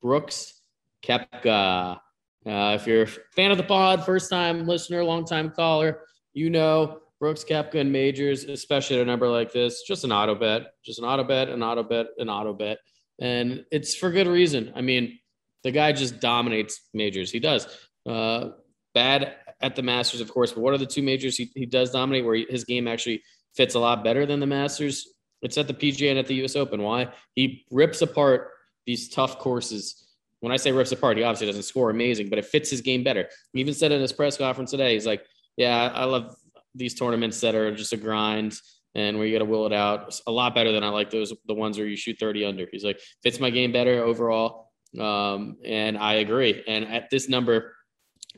[0.00, 0.61] Brooks
[1.06, 1.98] Koepka.
[2.44, 6.00] Uh, if you're a fan of the pod, first time listener, long time caller,
[6.34, 10.34] you know Brooks Koepka and majors, especially at a number like this, just an auto
[10.34, 12.78] bet, just an auto bet, an auto bet, an auto bet.
[13.20, 14.72] And it's for good reason.
[14.74, 15.20] I mean,
[15.62, 17.30] the guy just dominates majors.
[17.30, 17.68] He does.
[18.04, 18.48] Uh,
[18.92, 21.92] bad at the Masters, of course, but what are the two majors he, he does
[21.92, 23.22] dominate where he, his game actually
[23.54, 25.06] fits a lot better than the Masters?
[25.42, 26.82] It's at the PGA and at the US Open.
[26.82, 27.12] Why?
[27.34, 28.50] He rips apart
[28.84, 30.08] these tough courses.
[30.42, 33.04] When I say rips apart, he obviously doesn't score amazing, but it fits his game
[33.04, 33.28] better.
[33.52, 35.24] He even said in his press conference today, he's like,
[35.56, 36.34] Yeah, I love
[36.74, 38.58] these tournaments that are just a grind
[38.96, 41.10] and where you got to will it out It's a lot better than I like
[41.10, 42.66] those, the ones where you shoot 30 under.
[42.72, 44.72] He's like, fits my game better overall.
[44.98, 46.64] Um, and I agree.
[46.66, 47.74] And at this number,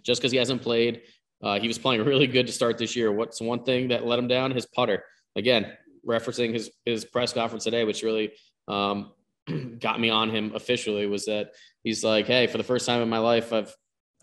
[0.03, 1.03] just because he hasn't played,
[1.43, 3.13] uh, he was playing really good to start this year.
[3.13, 4.51] What's one thing that let him down?
[4.51, 5.05] His putter.
[5.37, 5.73] Again,
[6.07, 8.33] referencing his his press conference today, which really
[8.69, 9.13] um,
[9.81, 11.53] got me on him officially, was that
[11.83, 13.75] he's like, "Hey, for the first time in my life, I've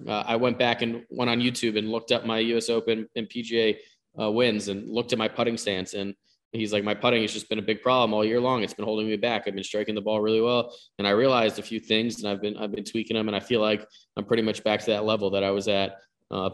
[0.08, 2.70] uh, I went back and went on YouTube and looked up my U.S.
[2.70, 3.78] Open and PGA
[4.20, 6.16] uh, wins and looked at my putting stance and."
[6.54, 8.62] He's like, my putting has just been a big problem all year long.
[8.62, 9.44] It's been holding me back.
[9.48, 12.42] I've been striking the ball really well, and I realized a few things, and I've
[12.42, 15.06] been I've been tweaking them, and I feel like I'm pretty much back to that
[15.06, 16.50] level that I was at uh,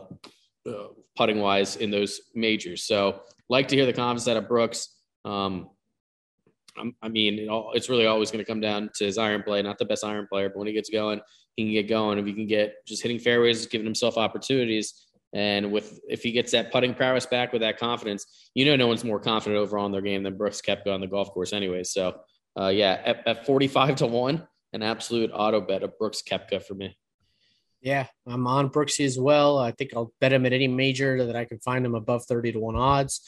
[0.68, 2.84] uh, putting wise in those majors.
[2.84, 4.96] So like to hear the confidence out of Brooks.
[5.26, 5.70] Um,
[7.02, 9.62] I mean, it all, it's really always going to come down to his iron play.
[9.62, 11.22] Not the best iron player, but when he gets going,
[11.56, 12.20] he can get going.
[12.20, 16.52] If he can get just hitting fairways, giving himself opportunities, and with if he gets
[16.54, 19.92] that putting prowess back with that confidence, you know, no one's more confident overall in
[19.92, 21.84] their game than Brooks Koepka on the golf course, anyway.
[21.84, 22.20] So,
[22.60, 26.76] uh, yeah, at, at 45 to one, an absolute auto bet of Brooks Koepka for
[26.76, 26.98] me.
[27.82, 29.60] Yeah, I'm on Brooksy as well.
[29.60, 32.54] I think I'll bet him at any major that I can find him above 30
[32.54, 33.22] to 1 odds.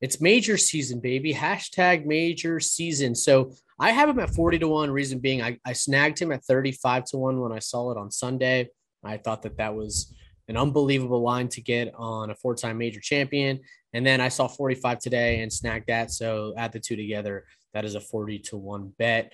[0.00, 1.32] It's major season, baby.
[1.32, 3.14] Hashtag major season.
[3.14, 4.90] So I have him at 40 to 1.
[4.90, 8.10] Reason being, I, I snagged him at 35 to 1 when I saw it on
[8.10, 8.68] Sunday.
[9.02, 10.12] I thought that that was
[10.48, 13.60] an unbelievable line to get on a four time major champion.
[13.92, 16.10] And then I saw 45 today and snagged that.
[16.10, 17.46] So add the two together.
[17.72, 19.32] That is a 40 to 1 bet.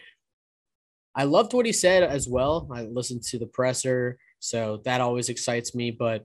[1.15, 2.69] I loved what he said as well.
[2.73, 5.91] I listened to the presser, so that always excites me.
[5.91, 6.23] But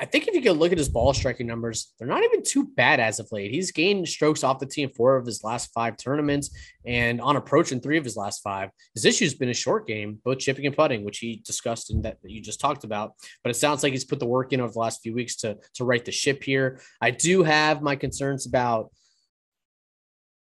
[0.00, 2.68] I think if you could look at his ball striking numbers, they're not even too
[2.76, 3.50] bad as of late.
[3.50, 6.56] He's gained strokes off the tee in four of his last five tournaments
[6.86, 8.70] and on approach in three of his last five.
[8.94, 12.18] His issue's been a short game, both chipping and putting, which he discussed and that
[12.24, 13.14] you just talked about.
[13.42, 15.58] But it sounds like he's put the work in over the last few weeks to
[15.74, 16.80] to right the ship here.
[17.00, 18.90] I do have my concerns about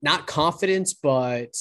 [0.01, 1.55] not confidence, but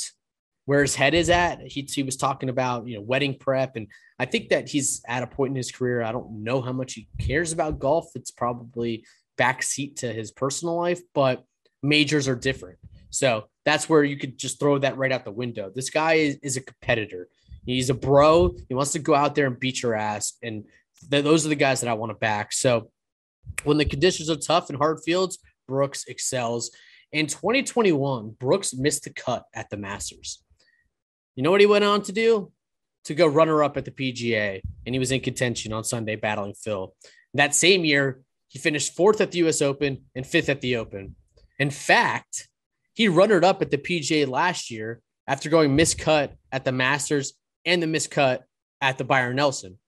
[0.65, 1.61] where his head is at.
[1.63, 3.77] He, he was talking about, you know, wedding prep.
[3.77, 3.89] And
[4.19, 6.03] I think that he's at a point in his career.
[6.03, 8.11] I don't know how much he cares about golf.
[8.15, 9.05] It's probably
[9.39, 11.45] backseat to his personal life, but
[11.83, 12.79] majors are different.
[13.11, 15.71] So that's where you could just throw that right out the window.
[15.75, 17.29] This guy is, is a competitor.
[17.65, 18.55] He's a bro.
[18.69, 20.35] He wants to go out there and beat your ass.
[20.43, 20.65] And
[21.11, 22.53] th- those are the guys that I want to back.
[22.53, 22.91] So
[23.65, 26.71] when the conditions are tough and hard fields, Brooks excels.
[27.13, 30.43] In 2021, Brooks missed the cut at the Masters.
[31.37, 32.53] You know what he went on to do?
[33.05, 36.55] To go runner up at the PGA, and he was in contention on Sunday battling
[36.55, 36.95] Phil.
[37.35, 41.17] That same year, he finished fourth at the US Open and fifth at the Open.
[41.59, 42.49] In fact,
[42.95, 47.35] he runnered up at the PGA last year after going miscut at the Masters
[47.65, 48.41] and the miscut
[48.81, 49.79] at the Byron Nelson.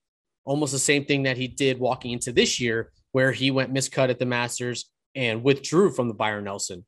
[0.45, 4.11] Almost the same thing that he did walking into this year, where he went miscut
[4.11, 6.85] at the Masters and withdrew from the Byron Nelson.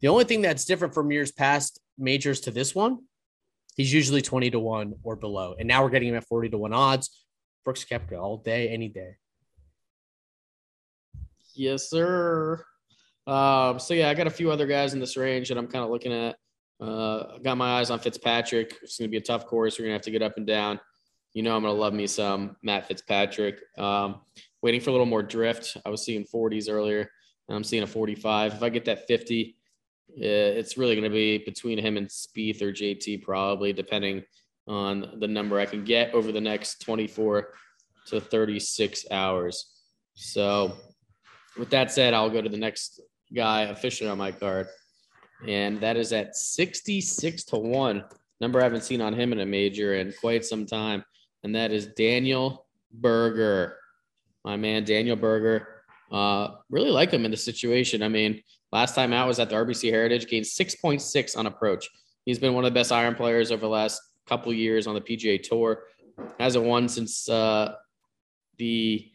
[0.00, 2.98] The only thing that's different from years past majors to this one,
[3.74, 5.54] he's usually 20 to 1 or below.
[5.58, 7.24] And now we're getting him at 40 to 1 odds.
[7.64, 9.16] Brooks Koepka all day, any day.
[11.54, 12.64] Yes, sir.
[13.26, 15.84] Um, so yeah, I got a few other guys in this range that I'm kind
[15.84, 16.36] of looking at.
[16.80, 18.76] Uh, I got my eyes on Fitzpatrick.
[18.82, 19.78] It's going to be a tough course.
[19.78, 20.80] We're going to have to get up and down.
[21.32, 23.60] You know, I'm going to love me some Matt Fitzpatrick.
[23.78, 24.20] Um,
[24.62, 25.76] waiting for a little more drift.
[25.84, 27.10] I was seeing 40s earlier.
[27.48, 28.54] And I'm seeing a 45.
[28.54, 29.63] If I get that 50, uh,
[30.16, 34.22] it's really going to be between him and Spieth or JT, probably, depending
[34.66, 37.48] on the number I can get over the next 24
[38.06, 39.66] to 36 hours.
[40.14, 40.76] So,
[41.58, 43.00] with that said, I'll go to the next
[43.34, 44.68] guy officially on my card,
[45.46, 48.04] and that is at 66 to 1.
[48.40, 51.04] number I haven't seen on him in a major in quite some time,
[51.42, 53.76] and that is Daniel Berger.
[54.44, 55.68] My man, Daniel Berger.
[56.12, 58.02] Uh, really like him in the situation.
[58.02, 58.42] I mean,
[58.74, 61.88] last time out was at the RBC Heritage, gained 6.6 on approach.
[62.26, 65.00] He's been one of the best iron players over the last couple years on the
[65.00, 65.84] PGA Tour.
[66.40, 67.76] Hasn't won since uh,
[68.58, 69.08] the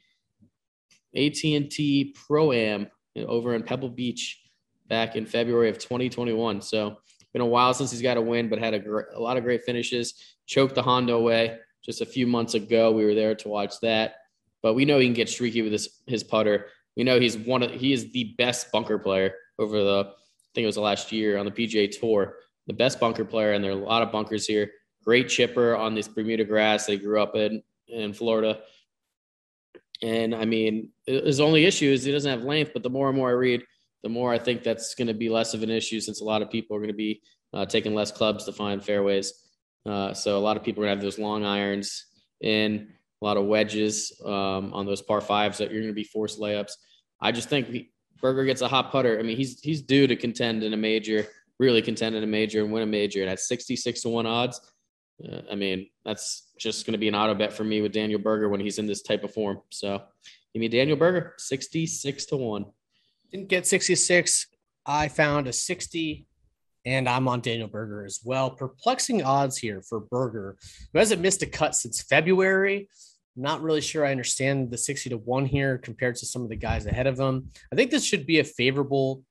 [1.13, 4.41] AT&T Pro Am over in Pebble Beach
[4.87, 6.61] back in February of 2021.
[6.61, 6.97] So
[7.33, 9.43] been a while since he's got a win, but had a, gr- a lot of
[9.43, 10.13] great finishes.
[10.45, 12.91] Choked the Honda away just a few months ago.
[12.93, 14.15] We were there to watch that,
[14.61, 16.67] but we know he can get streaky with his his putter.
[16.95, 20.63] We know he's one of he is the best bunker player over the I think
[20.63, 22.37] it was the last year on the PGA Tour.
[22.65, 24.71] The best bunker player, and there are a lot of bunkers here.
[25.03, 28.61] Great chipper on this Bermuda grass he grew up in in Florida.
[30.01, 32.71] And I mean, his only issue is he doesn't have length.
[32.73, 33.63] But the more and more I read,
[34.03, 36.41] the more I think that's going to be less of an issue since a lot
[36.41, 37.21] of people are going to be
[37.53, 39.33] uh, taking less clubs to find fairways.
[39.85, 42.05] Uh, so a lot of people are going to have those long irons
[42.41, 42.87] in,
[43.21, 46.39] a lot of wedges um, on those par fives that you're going to be forced
[46.39, 46.71] layups.
[47.21, 47.87] I just think
[48.21, 49.19] Berger gets a hot putter.
[49.19, 51.27] I mean, he's he's due to contend in a major,
[51.59, 53.21] really contend in a major and win a major.
[53.21, 54.59] And at 66 to one odds,
[55.27, 58.19] uh, I mean, that's just going to be an auto bet for me with Daniel
[58.19, 59.61] Berger when he's in this type of form.
[59.69, 60.01] So
[60.53, 62.65] give me Daniel Berger, 66 to one.
[63.31, 64.47] Didn't get 66.
[64.85, 66.25] I found a 60,
[66.85, 68.49] and I'm on Daniel Berger as well.
[68.49, 70.57] Perplexing odds here for Berger,
[70.91, 72.89] who hasn't missed a cut since February.
[73.39, 76.57] Not really sure I understand the 60 to 1 here compared to some of the
[76.57, 77.49] guys ahead of him.
[77.71, 79.23] I think this should be a favorable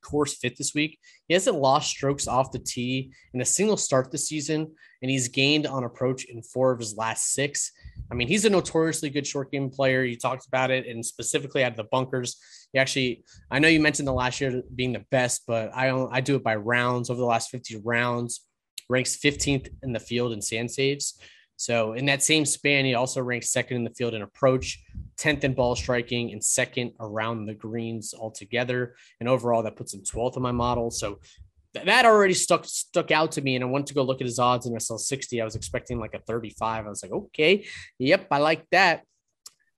[0.00, 1.00] course fit this week.
[1.26, 5.26] He hasn't lost strokes off the tee in a single start this season, and he's
[5.26, 7.72] gained on approach in four of his last six.
[8.12, 10.04] I mean, he's a notoriously good short game player.
[10.04, 12.36] You talked about it, and specifically out of the bunkers,
[12.72, 13.24] he actually.
[13.50, 16.14] I know you mentioned the last year being the best, but I don't.
[16.14, 18.46] I do it by rounds over the last 50 rounds.
[18.88, 21.18] Ranks 15th in the field in sand saves.
[21.56, 24.82] So in that same span, he also ranks second in the field in approach,
[25.18, 28.96] 10th in ball striking, and second around the greens altogether.
[29.20, 30.90] And overall, that puts him 12th in my model.
[30.90, 31.20] So
[31.74, 34.38] that already stuck stuck out to me and i went to go look at his
[34.38, 37.66] odds and i saw 60 i was expecting like a 35 i was like okay
[37.98, 39.04] yep i like that.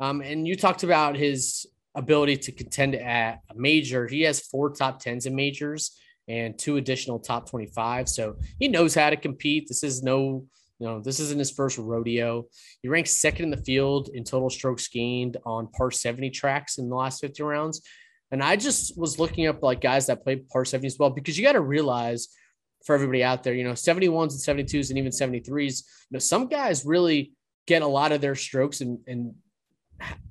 [0.00, 4.08] Um, and you talked about his ability to contend at a major.
[4.08, 8.94] He has four top 10s in majors and two additional top 25 so he knows
[8.94, 9.68] how to compete.
[9.68, 10.46] This is no
[10.78, 12.44] you know this isn't his first rodeo
[12.82, 16.88] he ranks second in the field in total strokes gained on par 70 tracks in
[16.88, 17.80] the last 50 rounds
[18.34, 21.38] and I just was looking up like guys that play par 70 as well, because
[21.38, 22.28] you got to realize
[22.84, 26.48] for everybody out there, you know, 71s and 72s and even 73s, you know, some
[26.48, 27.32] guys really
[27.68, 29.34] get a lot of their strokes and, and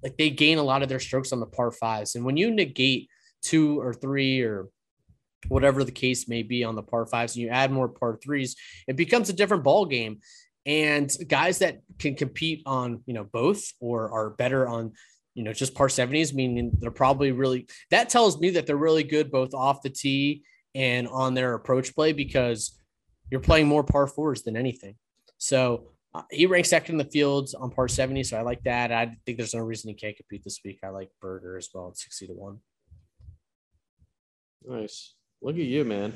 [0.03, 2.15] like they gain a lot of their strokes on the par fives.
[2.15, 3.07] And when you negate
[3.41, 4.67] two or three or
[5.47, 8.55] whatever the case may be on the par fives and you add more par threes,
[8.87, 10.19] it becomes a different ball game.
[10.65, 14.93] And guys that can compete on, you know, both or are better on
[15.33, 19.03] you know, just par 70s, meaning they're probably really, that tells me that they're really
[19.03, 20.43] good both off the tee
[20.75, 22.79] and on their approach play because
[23.31, 24.95] you're playing more par fours than anything.
[25.37, 28.23] So uh, he ranks second in the fields on par 70.
[28.23, 28.91] So I like that.
[28.91, 30.79] I think there's no reason he can't compete this week.
[30.83, 32.59] I like Berger as well at 60 to 1.
[34.65, 35.15] Nice.
[35.43, 36.13] Look at you, man.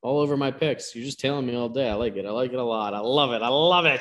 [0.00, 0.94] All over my picks.
[0.94, 1.90] You're just telling me all day.
[1.90, 2.24] I like it.
[2.24, 2.94] I like it a lot.
[2.94, 3.42] I love it.
[3.42, 4.00] I love it.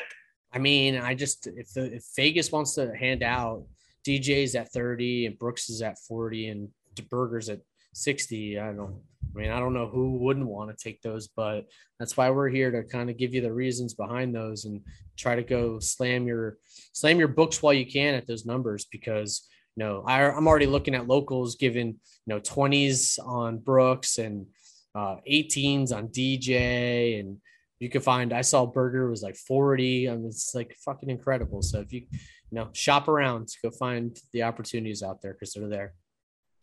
[0.53, 3.65] I mean, I just if the if Vegas wants to hand out
[4.07, 6.69] DJ's at 30 and Brooks is at 40 and
[7.09, 7.59] Berger's at
[7.93, 8.57] 60.
[8.57, 9.01] I don't
[9.35, 11.65] I mean, I don't know who wouldn't want to take those, but
[11.99, 14.79] that's why we're here to kind of give you the reasons behind those and
[15.17, 16.57] try to go slam your
[16.93, 20.67] slam your books while you can at those numbers because you know I, am already
[20.67, 24.47] looking at locals giving you know 20s on Brooks and
[24.93, 27.37] uh, 18s on DJ and
[27.79, 30.09] you can find I saw Berger was like 40.
[30.09, 31.61] I mean, it's like fucking incredible.
[31.61, 35.53] So if you you know shop around, to go find the opportunities out there because
[35.53, 35.93] they're there.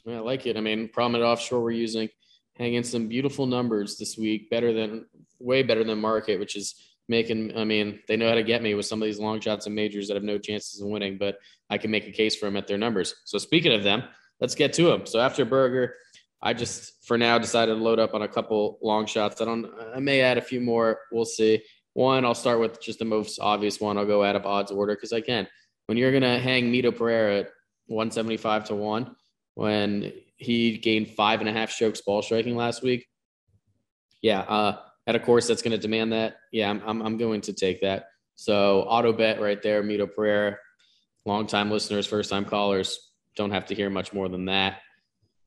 [0.05, 0.57] Yeah, I like it.
[0.57, 2.09] I mean, Prominent Offshore, we're using
[2.57, 5.07] hanging some beautiful numbers this week, better than
[5.39, 6.75] way better than market, which is
[7.09, 7.57] making.
[7.57, 9.75] I mean, they know how to get me with some of these long shots and
[9.75, 11.39] majors that have no chances of winning, but
[11.71, 13.15] I can make a case for them at their numbers.
[13.25, 14.05] So speaking of them,
[14.41, 15.07] let's get to them.
[15.07, 15.95] So after Berger,
[16.43, 19.41] I just for now decided to load up on a couple long shots.
[19.41, 19.71] I don't.
[19.95, 21.01] I may add a few more.
[21.13, 21.63] We'll see.
[21.95, 23.97] One, I'll start with just the most obvious one.
[23.99, 25.47] I'll go out of odds order because I can.
[25.87, 27.51] When you're gonna hang Mito Pereira at
[27.87, 29.15] 175 to one,
[29.55, 33.07] when he gained five and a half strokes ball striking last week,
[34.21, 37.41] yeah, uh, at a course that's going to demand that, yeah, I'm, I'm, I'm going
[37.43, 38.07] to take that.
[38.35, 40.57] So auto bet right there, Mito Pereira.
[41.25, 44.81] Long time listeners, first time callers, don't have to hear much more than that.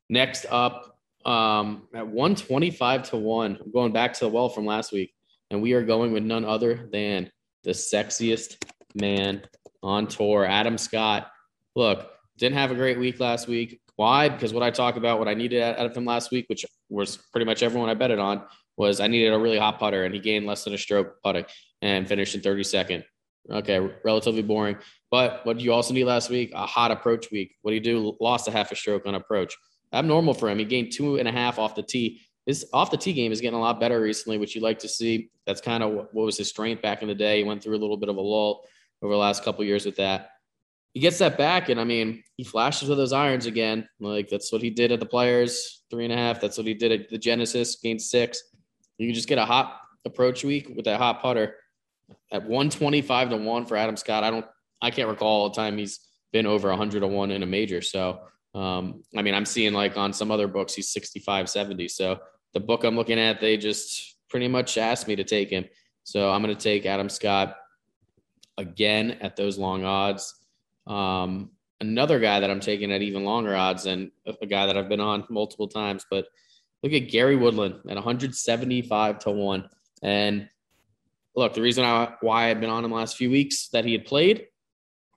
[0.08, 4.92] Next up, um, at 125 to 1, I'm going back to the well from last
[4.92, 5.12] week.
[5.50, 7.30] and we are going with none other than
[7.64, 8.56] the sexiest
[8.94, 9.42] man
[9.82, 11.28] on tour, Adam Scott.
[11.74, 13.80] Look, didn't have a great week last week.
[13.96, 14.28] Why?
[14.28, 17.16] Because what I talked about, what I needed out of him last week, which was
[17.32, 18.42] pretty much everyone I betted on,
[18.76, 21.44] was I needed a really hot putter, and he gained less than a stroke putting
[21.82, 23.04] and finished in 32nd.
[23.50, 24.76] Okay, relatively boring.
[25.10, 26.52] But what did you also need last week?
[26.54, 27.54] A hot approach week.
[27.62, 28.16] What do you do?
[28.20, 29.56] Lost a half a stroke on approach.
[29.92, 30.58] Abnormal for him.
[30.58, 32.20] He gained two and a half off the tee.
[32.44, 34.88] His off the tee game is getting a lot better recently, which you like to
[34.88, 35.30] see.
[35.46, 37.38] That's kind of what was his strength back in the day.
[37.38, 38.64] He went through a little bit of a lull
[39.02, 40.30] over the last couple years with that.
[40.92, 43.88] He gets that back, and I mean, he flashes with those irons again.
[44.00, 46.40] Like that's what he did at the Players, three and a half.
[46.40, 48.42] That's what he did at the Genesis, gained six.
[48.98, 51.56] You can just get a hot approach week with that hot putter
[52.32, 54.24] at 125 to 1 for Adam Scott.
[54.24, 54.46] I don't
[54.80, 56.00] I can't recall the time he's
[56.32, 57.80] been over 100 to 1 in a major.
[57.80, 58.20] So
[58.54, 61.88] um, I mean, I'm seeing like on some other books he's 65 70.
[61.88, 62.18] So
[62.54, 65.66] the book I'm looking at, they just pretty much asked me to take him.
[66.04, 67.56] So I'm going to take Adam Scott
[68.56, 70.34] again at those long odds.
[70.86, 74.88] Um, another guy that I'm taking at even longer odds and a guy that I've
[74.88, 76.26] been on multiple times, but
[76.82, 79.68] look at Gary Woodland at 175 to 1.
[80.02, 80.48] And
[81.34, 84.04] look, the reason I, why I've been on him last few weeks that he had
[84.04, 84.46] played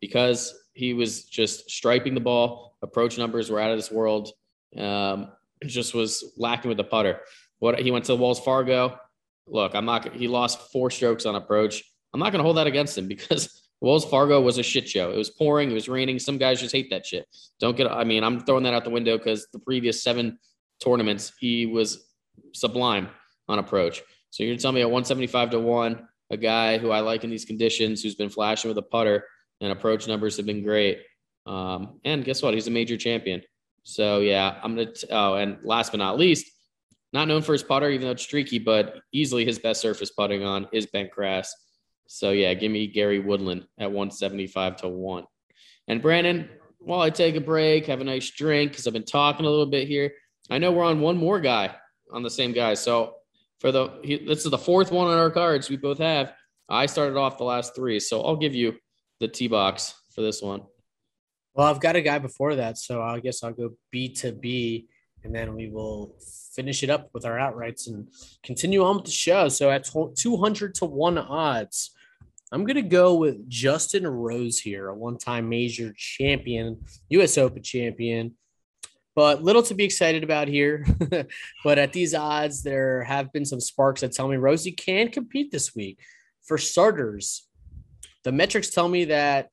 [0.01, 2.76] because he was just striping the ball.
[2.82, 4.32] Approach numbers were out of this world.
[4.78, 5.32] Um,
[5.66, 7.20] just was lacking with the putter.
[7.60, 8.97] What he went to Wells Fargo.
[9.47, 10.14] Look, I'm not.
[10.14, 11.84] He lost four strokes on approach.
[12.14, 15.12] I'm not going to hold that against him because Wells Fargo was a shit show.
[15.12, 15.72] It was pouring.
[15.72, 16.20] It was raining.
[16.20, 17.26] Some guys just hate that shit.
[17.60, 17.91] Don't get.
[17.91, 20.39] I mean, I'm throwing that out the window because the previous seven
[20.82, 22.06] tournaments he was
[22.54, 23.10] sublime
[23.48, 24.02] on approach.
[24.32, 27.46] So you're telling me at 175 to one, a guy who I like in these
[27.46, 29.26] conditions, who's been flashing with a putter
[29.62, 31.00] and approach numbers have been great.
[31.46, 32.54] Um, and guess what?
[32.54, 33.42] He's a major champion.
[33.84, 34.92] So yeah, I'm gonna.
[35.10, 36.46] Oh, and last but not least,
[37.12, 40.44] not known for his putter, even though it's streaky, but easily his best surface putting
[40.44, 41.56] on is bent grass.
[42.08, 45.26] So yeah, give me Gary Woodland at 175 to one.
[45.88, 46.50] And Brandon,
[46.80, 49.66] while I take a break, have a nice drink because I've been talking a little
[49.66, 50.12] bit here.
[50.50, 51.76] I know we're on one more guy
[52.12, 52.74] on the same guy.
[52.74, 53.16] So
[53.60, 56.34] for the he, this is the fourth one on our cards we both have.
[56.70, 58.76] I started off the last three, so I'll give you
[59.20, 60.62] the T box for this one.
[61.54, 64.88] Well, I've got a guy before that, so I guess I'll go B to B,
[65.24, 66.16] and then we will
[66.54, 68.08] finish it up with our outrights and
[68.43, 69.50] continue on with the show.
[69.50, 71.91] So at 200 to 1 odds,
[72.52, 77.62] I'm going to go with Justin Rose here, a one time major champion, US Open
[77.62, 78.36] champion.
[79.20, 80.86] But little to be excited about here.
[81.65, 85.51] but at these odds, there have been some sparks that tell me Rosie can compete
[85.51, 85.99] this week.
[86.45, 87.45] For starters,
[88.24, 89.49] the metrics tell me that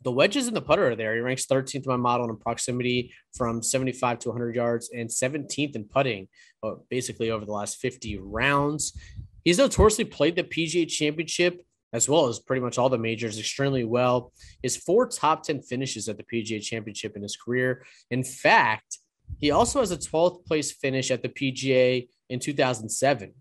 [0.00, 1.14] the wedges and the putter are there.
[1.14, 5.76] He ranks 13th in my model in proximity from 75 to 100 yards and 17th
[5.76, 6.28] in putting,
[6.62, 8.98] uh, basically over the last 50 rounds.
[9.44, 11.65] He's notoriously played the PGA Championship
[11.96, 14.32] as well as pretty much all the majors extremely well.
[14.62, 17.86] His four top 10 finishes at the PGA Championship in his career.
[18.10, 18.98] In fact,
[19.38, 23.32] he also has a 12th place finish at the PGA in 2007.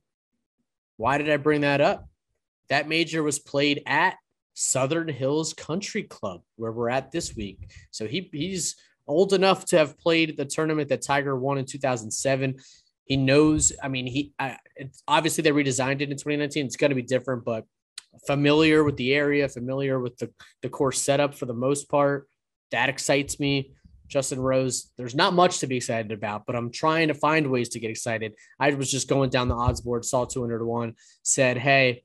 [0.96, 2.08] Why did I bring that up?
[2.70, 4.16] That major was played at
[4.54, 7.70] Southern Hills Country Club, where we're at this week.
[7.92, 12.56] So he, he's old enough to have played the tournament that Tiger won in 2007.
[13.04, 14.58] He knows, I mean, he I,
[15.10, 16.66] obviously they redesigned it in 2019.
[16.66, 17.66] It's going to be different, but
[18.28, 22.28] familiar with the area, familiar with the, the course setup for the most part.
[22.72, 23.74] That excites me.
[24.08, 27.70] Justin Rose, there's not much to be excited about, but I'm trying to find ways
[27.70, 28.34] to get excited.
[28.60, 30.94] I was just going down the odds board, saw 200 to 1,
[31.24, 32.04] said, Hey,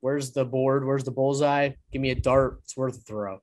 [0.00, 0.84] where's the board?
[0.84, 1.70] Where's the bullseye?
[1.92, 2.60] Give me a dart.
[2.64, 3.40] It's worth a throw.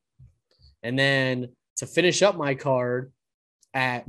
[0.83, 3.11] And then to finish up my card
[3.73, 4.05] at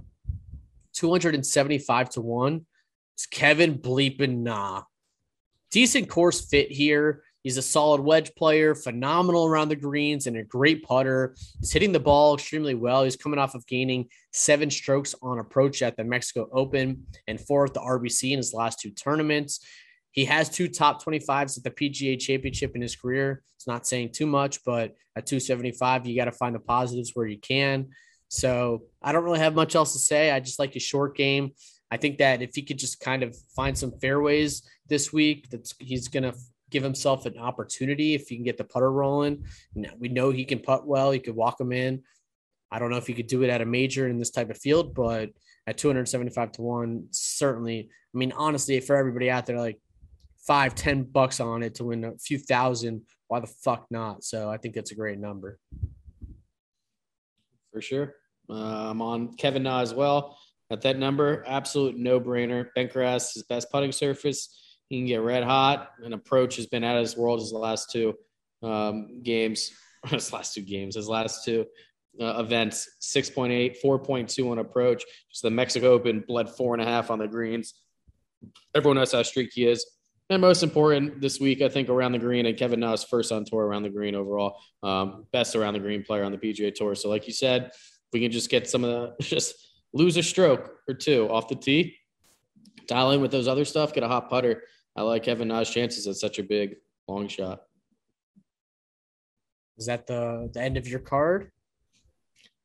[0.95, 2.67] 275 to 1,
[3.15, 4.83] it's Kevin Bleeping Na.
[5.71, 7.23] Decent course fit here.
[7.49, 11.35] He's a solid wedge player, phenomenal around the greens, and a great putter.
[11.61, 13.05] He's hitting the ball extremely well.
[13.05, 17.65] He's coming off of gaining seven strokes on approach at the Mexico Open and four
[17.65, 19.61] at the RBC in his last two tournaments.
[20.11, 23.43] He has two top 25s at the PGA Championship in his career.
[23.57, 27.27] It's not saying too much, but at 275, you got to find the positives where
[27.27, 27.89] you can.
[28.29, 30.31] So I don't really have much else to say.
[30.31, 31.53] I just like his short game.
[31.91, 35.73] I think that if he could just kind of find some fairways this week, that
[35.79, 36.35] he's going to
[36.71, 39.45] give himself an opportunity if he can get the putter rolling.
[39.99, 41.11] We know he can putt well.
[41.11, 42.03] He could walk him in.
[42.71, 44.59] I don't know if he could do it at a major in this type of
[44.59, 45.31] field, but
[45.67, 47.89] at 275 to one, certainly.
[48.15, 49.81] I mean, honestly, for everybody out there, like
[50.47, 54.25] five, ten bucks on it to win a few thousand, why the fuck not?
[54.25, 55.59] So I think that's a great number.
[57.73, 58.15] For sure.
[58.51, 60.39] Uh, I'm on Kevin Na as well
[60.71, 61.45] at that number.
[61.47, 62.67] Absolute no brainer.
[62.75, 65.91] Bent grass, his best putting surface he can get red hot.
[66.05, 68.15] And approach has been out of his world his last two
[68.63, 69.71] um, games,
[70.07, 71.67] his last two games, his last two
[72.21, 75.05] uh, events 6.8, 4.2 on approach.
[75.31, 77.75] Just the Mexico Open bled four and a half on the greens.
[78.75, 79.87] Everyone knows how streaky he is.
[80.31, 83.47] And most important this week, I think around the green and Kevin Na first on
[83.47, 86.95] tour around the green overall, um, best around the green player on the PGA Tour.
[86.95, 87.71] So, like you said,
[88.13, 89.55] we can just get some of the just
[89.95, 91.97] lose a stroke or two off the tee,
[92.87, 94.65] dial in with those other stuff, get a hot putter.
[94.99, 96.75] I like Kevin Na's chances at such a big
[97.07, 97.63] long shot.
[99.79, 101.53] Is that the the end of your card?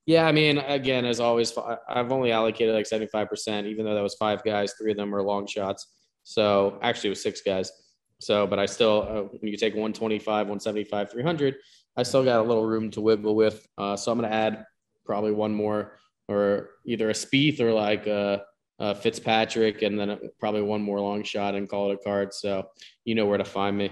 [0.08, 1.54] Yeah, I mean, again, as always,
[1.88, 5.22] I've only allocated like 75%, even though that was five guys, three of them were
[5.22, 5.94] long shots.
[6.24, 7.72] So actually, it was six guys.
[8.20, 11.56] So, but I still, uh, when you take 125, 175, 300,
[11.96, 13.66] I still got a little room to wiggle with.
[13.78, 14.66] Uh, so I'm going to add
[15.06, 18.44] probably one more, or either a Spieth or like a,
[18.80, 22.34] a Fitzpatrick, and then probably one more long shot and call it a card.
[22.34, 22.68] So
[23.06, 23.92] you know where to find me.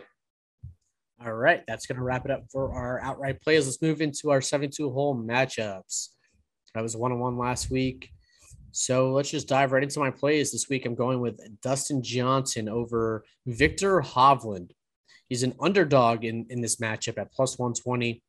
[1.23, 3.67] All right, that's going to wrap it up for our outright plays.
[3.67, 6.09] Let's move into our 72 hole matchups.
[6.75, 8.09] I was one on one last week.
[8.71, 10.85] So let's just dive right into my plays this week.
[10.85, 14.71] I'm going with Dustin Johnson over Viktor Hovland.
[15.27, 18.23] He's an underdog in, in this matchup at plus 120,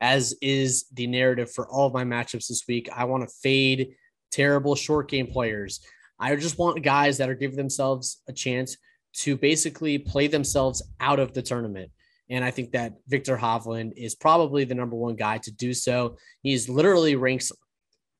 [0.00, 2.88] as is the narrative for all of my matchups this week.
[2.94, 3.94] I want to fade
[4.30, 5.80] terrible short game players.
[6.18, 8.76] I just want guys that are giving themselves a chance
[9.14, 11.90] to basically play themselves out of the tournament.
[12.30, 16.16] And I think that Viktor Hovland is probably the number one guy to do so.
[16.42, 17.50] He's literally ranks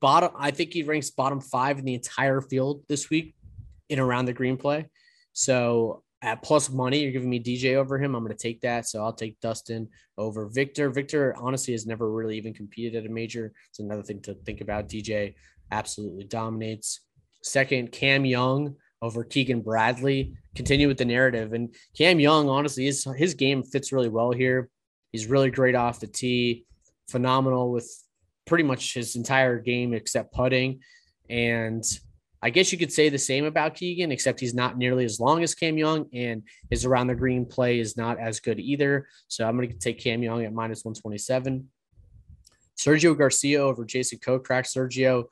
[0.00, 0.30] bottom.
[0.36, 3.34] I think he ranks bottom five in the entire field this week
[3.88, 4.86] in around the green play.
[5.32, 8.14] So at plus money, you're giving me DJ over him.
[8.14, 8.88] I'm going to take that.
[8.88, 10.90] So I'll take Dustin over Viktor.
[10.90, 13.52] Viktor honestly has never really even competed at a major.
[13.68, 14.88] It's another thing to think about.
[14.88, 15.34] DJ
[15.70, 17.00] absolutely dominates.
[17.42, 20.34] Second, Cam Young over Keegan Bradley.
[20.54, 21.52] Continue with the narrative.
[21.52, 24.68] And Cam Young, honestly, his, his game fits really well here.
[25.12, 26.66] He's really great off the tee,
[27.08, 27.88] phenomenal with
[28.46, 30.80] pretty much his entire game except putting.
[31.30, 31.84] And
[32.42, 35.42] I guess you could say the same about Keegan, except he's not nearly as long
[35.42, 39.08] as Cam Young, and his around the green play is not as good either.
[39.26, 41.68] So I'm going to take Cam Young at minus 127.
[42.78, 44.66] Sergio Garcia over Jason Kokrak.
[44.66, 45.24] Sergio,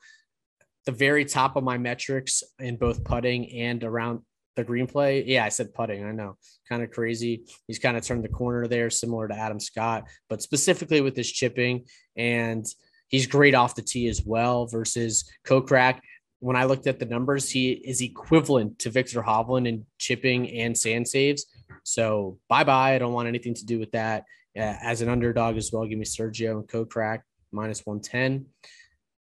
[0.87, 4.21] the very top of my metrics in both putting and around
[4.55, 5.23] the green play.
[5.23, 6.03] Yeah, I said putting.
[6.03, 7.43] I know, kind of crazy.
[7.67, 11.31] He's kind of turned the corner there, similar to Adam Scott, but specifically with his
[11.31, 11.85] chipping
[12.15, 12.65] and–
[13.07, 15.99] He's great off the tee as well versus Kokrak.
[16.39, 20.77] When I looked at the numbers, he is equivalent to Viktor Hovland in chipping and
[20.77, 21.45] sand saves.
[21.83, 22.95] So bye bye.
[22.95, 24.25] I don't want anything to do with that.
[24.55, 27.21] Uh, as an underdog as well, give me Sergio and Kokrak
[27.51, 28.45] minus 110.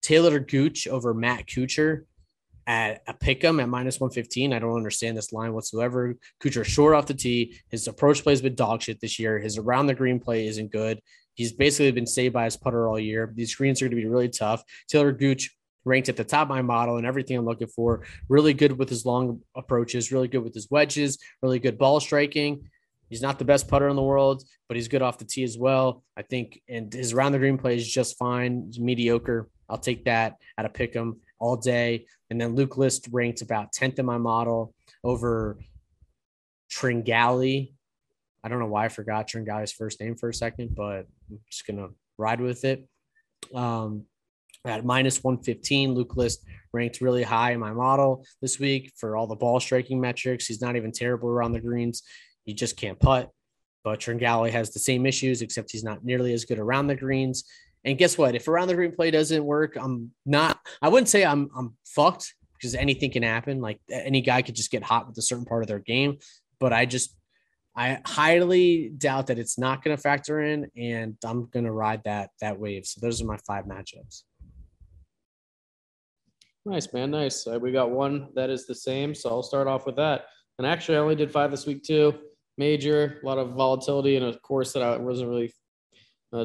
[0.03, 2.05] Taylor Gooch over Matt Kuchar
[2.67, 4.53] at a pick 'em at minus 115.
[4.53, 6.17] I don't understand this line whatsoever.
[6.43, 7.57] Kuchar short off the tee.
[7.69, 9.39] His approach plays been dog shit this year.
[9.39, 11.01] His around the green play isn't good.
[11.35, 13.33] He's basically been saved by his putter all year.
[13.35, 14.63] These greens are going to be really tough.
[14.89, 18.05] Taylor Gooch ranked at the top of my model and everything I'm looking for.
[18.29, 22.69] Really good with his long approaches, really good with his wedges, really good ball striking.
[23.09, 25.59] He's not the best putter in the world, but he's good off the tee as
[25.59, 26.05] well.
[26.17, 28.71] I think, and his around the green play is just fine.
[28.79, 29.49] Mediocre.
[29.71, 32.07] I'll take that at a pick 'em all day.
[32.29, 35.59] And then Luke List ranked about 10th in my model over
[36.71, 37.73] Tringale.
[38.43, 41.67] I don't know why I forgot Tringale's first name for a second, but I'm just
[41.67, 42.89] gonna ride with it.
[43.55, 44.07] Um,
[44.65, 49.27] at minus 115, Luke List ranked really high in my model this week for all
[49.27, 50.47] the ball striking metrics.
[50.47, 52.03] He's not even terrible around the greens.
[52.45, 53.31] He just can't putt.
[53.83, 57.45] But Tringale has the same issues, except he's not nearly as good around the greens.
[57.85, 58.35] And guess what?
[58.35, 60.61] If around the green play doesn't work, I'm not.
[60.83, 63.61] I wouldn't say I'm I'm fucked because anything can happen.
[63.61, 66.19] Like any guy could just get hot with a certain part of their game.
[66.59, 67.17] But I just
[67.77, 72.03] I highly doubt that it's not going to factor in, and I'm going to ride
[72.05, 72.85] that that wave.
[72.85, 74.25] So those are my five matchups.
[76.67, 77.47] Nice man, nice.
[77.47, 80.27] Uh, we got one that is the same, so I'll start off with that.
[80.59, 82.13] And actually, I only did five this week too.
[82.59, 85.55] Major, a lot of volatility, and a course that I wasn't really,
[86.35, 86.45] uh,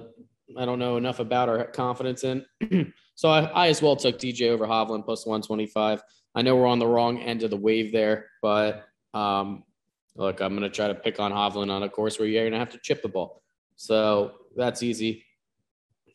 [0.58, 2.46] I don't know enough about or confidence in.
[3.16, 6.04] so I, I as well took DJ over Hovland plus 125.
[6.36, 9.64] I know we're on the wrong end of the wave there, but um,
[10.16, 12.54] look, I'm going to try to pick on Hovland on a course where you're going
[12.54, 13.42] to have to chip the ball.
[13.76, 15.26] So that's easy.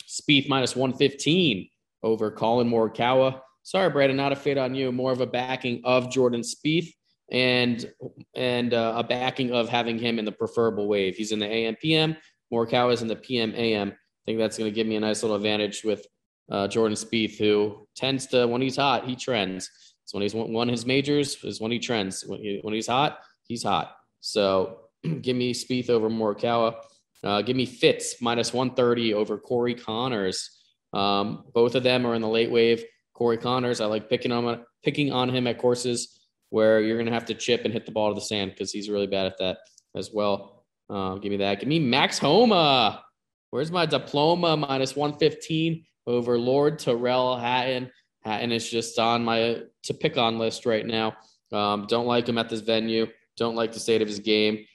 [0.07, 1.69] Spieth minus 115
[2.03, 3.41] over Collin Morikawa.
[3.63, 4.91] Sorry, Brandon, not a fade on you.
[4.93, 6.93] More of a backing of Jordan Spieth
[7.31, 7.91] and
[8.35, 11.17] and uh, a backing of having him in the preferable wave.
[11.17, 12.17] He's in the AM PM.
[12.53, 13.93] Morikawa is in the PM AM.
[14.23, 16.07] I think that's going to give me a nice little advantage with
[16.51, 19.71] uh, Jordan Spieth, who tends to when he's hot, he trends.
[20.05, 22.25] So when he's won his majors, is when he trends.
[22.27, 23.95] When, he, when he's hot, he's hot.
[24.21, 24.81] So
[25.23, 26.77] give me Spieth over Morikawa.
[27.23, 30.51] Uh, give me Fitz minus 130 over Corey Conners.
[30.93, 32.85] Um, both of them are in the late wave.
[33.15, 37.13] Corey Conners, I like picking on picking on him at courses where you're going to
[37.13, 39.39] have to chip and hit the ball to the sand because he's really bad at
[39.39, 39.59] that
[39.95, 40.65] as well.
[40.89, 41.61] Uh, give me that.
[41.61, 43.05] Give me Max Homa.
[43.51, 44.57] Where's my diploma?
[44.57, 47.91] Minus 115 over Lord Tyrrell Hatton.
[48.23, 51.17] Hatton is just on my to pick on list right now.
[51.53, 53.07] Um, don't like him at this venue.
[53.37, 54.67] Don't like the state of his game.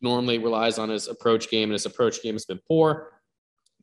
[0.00, 3.20] Normally relies on his approach game, and his approach game has been poor.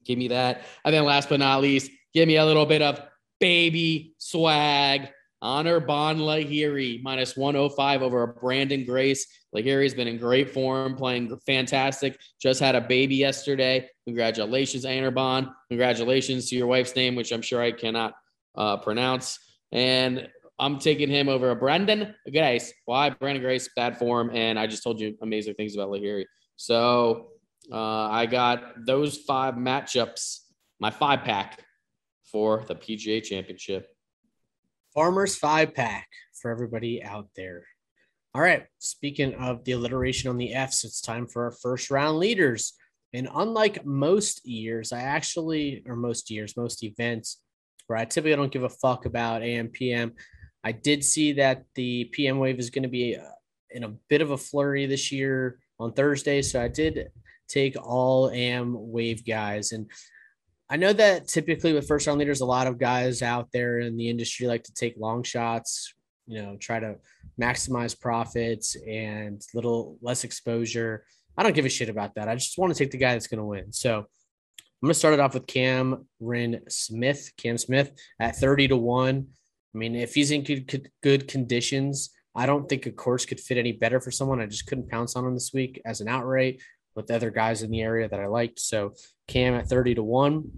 [0.04, 0.66] Give me that.
[0.84, 3.02] And then last but not least, give me a little bit of
[3.40, 5.10] baby swag.
[5.44, 9.26] Anirban Lahiri minus 105 over Branden Grace.
[9.56, 12.20] Lahiri's been in great form, playing fantastic.
[12.40, 13.90] Just had a baby yesterday.
[14.06, 15.52] Congratulations, Anirban.
[15.70, 18.14] Congratulations to your wife's name, which I'm sure I cannot
[18.56, 19.40] uh, pronounce.
[19.72, 20.30] And
[20.60, 22.72] I'm taking him over a Branden Grace.
[22.86, 23.10] Why?
[23.10, 24.30] Branden Grace, bad form.
[24.34, 26.26] And I just told you amazing things about Lahiri.
[26.56, 27.30] So
[27.72, 30.42] uh, I got those five matchups,
[30.80, 31.64] my five pack
[32.32, 33.91] for the PGA Championship.
[34.94, 36.08] Farmers five pack
[36.42, 37.66] for everybody out there.
[38.34, 38.66] All right.
[38.80, 42.74] Speaking of the alliteration on the F's, it's time for our first round leaders.
[43.14, 47.42] And unlike most years, I actually, or most years, most events
[47.88, 50.14] where I typically don't give a fuck about AM, PM,
[50.64, 53.24] I did see that the PM wave is going to be uh,
[53.72, 56.42] in a bit of a flurry this year on Thursday.
[56.42, 57.10] So I did
[57.50, 59.72] take all AM wave guys.
[59.74, 59.90] And
[60.72, 63.98] I know that typically with first round leaders, a lot of guys out there in
[63.98, 65.94] the industry like to take long shots,
[66.28, 66.96] you know, try to
[67.40, 71.04] maximize profits and little less exposure.
[71.38, 72.30] I don't give a shit about that.
[72.30, 73.74] I just want to take the guy that's going to win.
[73.74, 77.92] So I'm going to start it off with Cameron Smith, Cam Smith
[78.22, 79.28] at 30 to 1.
[79.76, 83.58] I mean, if he's in good, good conditions, I don't think a course could fit
[83.58, 84.40] any better for someone.
[84.40, 86.62] I just couldn't pounce on him this week as an outright
[86.96, 88.60] with the other guys in the area that I liked.
[88.60, 88.94] So
[89.28, 90.52] Cam at 30 to 1.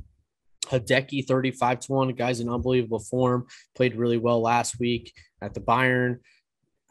[0.66, 2.10] Hideki 35 to 1.
[2.16, 3.48] Guy's in unbelievable form.
[3.76, 6.20] Played really well last week at the Byron.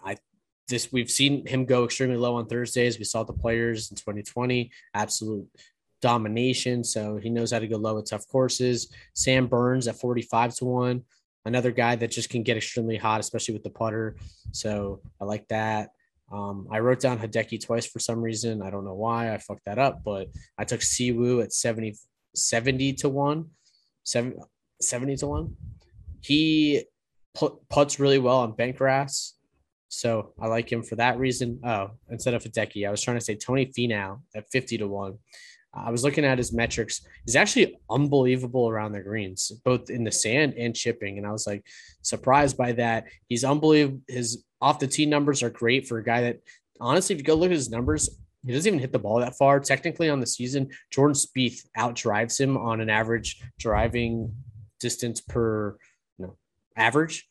[0.04, 0.16] I
[0.68, 2.98] this we've seen him go extremely low on Thursdays.
[2.98, 5.48] We saw the players in 2020, absolute
[6.00, 6.84] domination.
[6.84, 8.92] So he knows how to go low at tough courses.
[9.14, 11.02] Sam Burns at 45 to 1.
[11.44, 14.16] Another guy that just can get extremely hot, especially with the putter.
[14.52, 15.90] So I like that.
[16.32, 18.62] Um, I wrote down Hideki twice for some reason.
[18.62, 20.28] I don't know why I fucked that up, but
[20.58, 21.94] I took Si Woo at 70,
[22.34, 23.44] 70 to 1.
[24.04, 25.56] 70 to 1.
[26.20, 26.84] He
[27.34, 29.34] put, puts really well on bent grass.
[29.88, 31.60] So I like him for that reason.
[31.62, 35.18] Oh, instead of Hideki, I was trying to say Tony Finau at 50 to 1.
[35.74, 37.00] I was looking at his metrics.
[37.24, 41.16] He's actually unbelievable around the greens, both in the sand and chipping.
[41.16, 41.64] And I was like
[42.02, 43.06] surprised by that.
[43.28, 44.00] He's unbelievable.
[44.06, 46.40] His off the tee numbers are great for a guy that
[46.80, 49.36] honestly, if you go look at his numbers, he doesn't even hit the ball that
[49.36, 49.60] far.
[49.60, 54.34] Technically, on the season, Jordan Spieth outdrives him on an average driving
[54.80, 55.76] distance per
[56.18, 56.36] you know,
[56.76, 57.28] average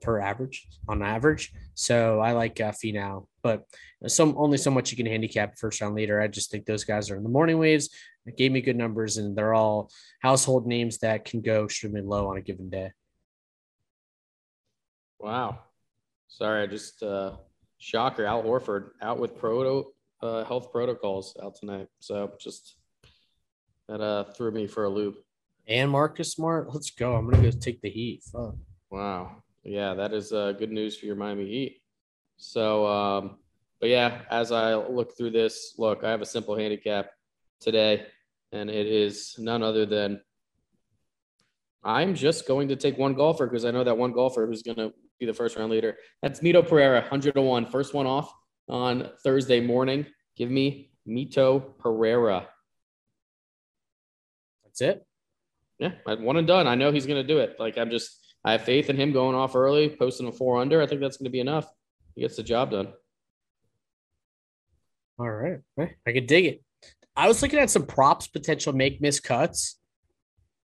[0.00, 1.52] per average on average.
[1.74, 3.64] So I like uh, Finau, but
[4.06, 6.20] some only so much you can handicap first round leader.
[6.20, 7.90] I just think those guys are in the morning waves.
[8.26, 9.90] It gave me good numbers, and they're all
[10.20, 12.92] household names that can go extremely low on a given day.
[15.18, 15.60] Wow.
[16.28, 17.32] Sorry, I just uh,
[17.78, 18.24] shocker.
[18.24, 19.92] Al Horford out with proto
[20.22, 21.88] uh, health protocols out tonight.
[21.98, 22.76] So just
[23.88, 25.24] that uh, threw me for a loop.
[25.66, 27.14] And Marcus Smart, let's go.
[27.14, 28.22] I'm gonna go take the Heat.
[28.24, 28.56] Fuck.
[28.90, 29.42] Wow.
[29.62, 31.82] Yeah, that is uh, good news for your Miami Heat.
[32.36, 33.38] So, um,
[33.80, 37.10] but yeah, as I look through this, look, I have a simple handicap
[37.60, 38.06] today,
[38.52, 40.20] and it is none other than
[41.84, 44.76] I'm just going to take one golfer because I know that one golfer who's going
[44.76, 45.96] to be the first round leader.
[46.22, 48.32] That's Mito Pereira, 101, first one off
[48.68, 50.06] on Thursday morning.
[50.36, 52.48] Give me Mito Pereira.
[54.64, 55.06] That's it.
[55.78, 56.66] Yeah, one and done.
[56.66, 57.56] I know he's going to do it.
[57.58, 60.80] Like I'm just, I have faith in him going off early, posting a four under.
[60.80, 61.70] I think that's going to be enough.
[62.14, 62.88] He gets the job done.
[65.18, 66.62] All right, I could dig it.
[67.14, 69.78] I was looking at some props potential make miss cuts,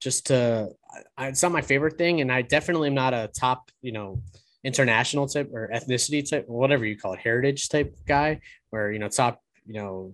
[0.02, 0.70] just to.
[1.18, 4.22] It's not my favorite thing, and I definitely am not a top, you know,
[4.66, 8.42] international type or ethnicity type, whatever you call it, heritage type guy,
[8.72, 10.14] where you know top, you know,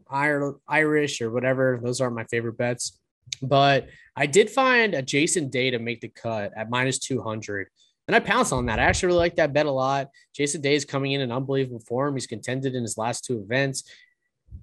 [0.68, 1.80] Irish or whatever.
[1.84, 3.00] Those aren't my favorite bets,
[3.42, 7.68] but I did find a Jason Day to make the cut at minus two hundred.
[8.08, 8.80] And I pounced on that.
[8.80, 10.10] I actually really like that bet a lot.
[10.34, 12.16] Jason Day is coming in in unbelievable form.
[12.16, 13.84] He's contended in his last two events.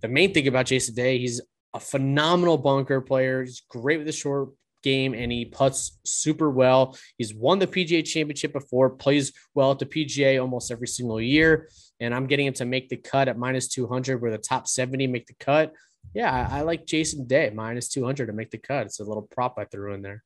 [0.00, 1.42] The main thing about Jason Day, he's
[1.74, 3.44] a phenomenal bunker player.
[3.44, 4.50] He's great with the short
[4.82, 6.96] game and he puts super well.
[7.18, 11.68] He's won the PGA championship before, plays well at the PGA almost every single year.
[12.00, 15.06] And I'm getting him to make the cut at minus 200 where the top 70
[15.08, 15.72] make the cut.
[16.12, 18.86] Yeah, I, I like Jason Day minus 200 to make the cut.
[18.86, 20.22] It's a little prop I threw in there.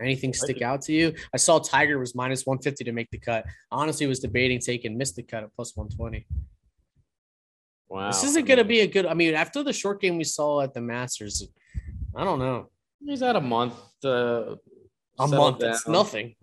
[0.00, 1.14] Anything stick out to you?
[1.34, 3.44] I saw Tiger was minus 150 to make the cut.
[3.70, 6.26] Honestly, was debating taking missed the cut at plus 120.
[7.90, 8.06] Wow.
[8.06, 9.04] This isn't going to be a good.
[9.04, 11.46] I mean, after the short game we saw at the Masters,
[12.16, 12.70] I don't know.
[13.04, 13.74] He's had a month.
[14.02, 14.56] Uh,
[15.18, 16.34] A month, it's nothing.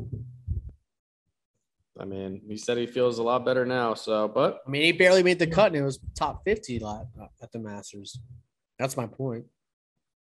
[1.99, 3.93] I mean, he said he feels a lot better now.
[3.93, 7.05] So, but I mean, he barely made the cut, and it was top 50 la-
[7.41, 8.19] at the Masters.
[8.79, 9.45] That's my point.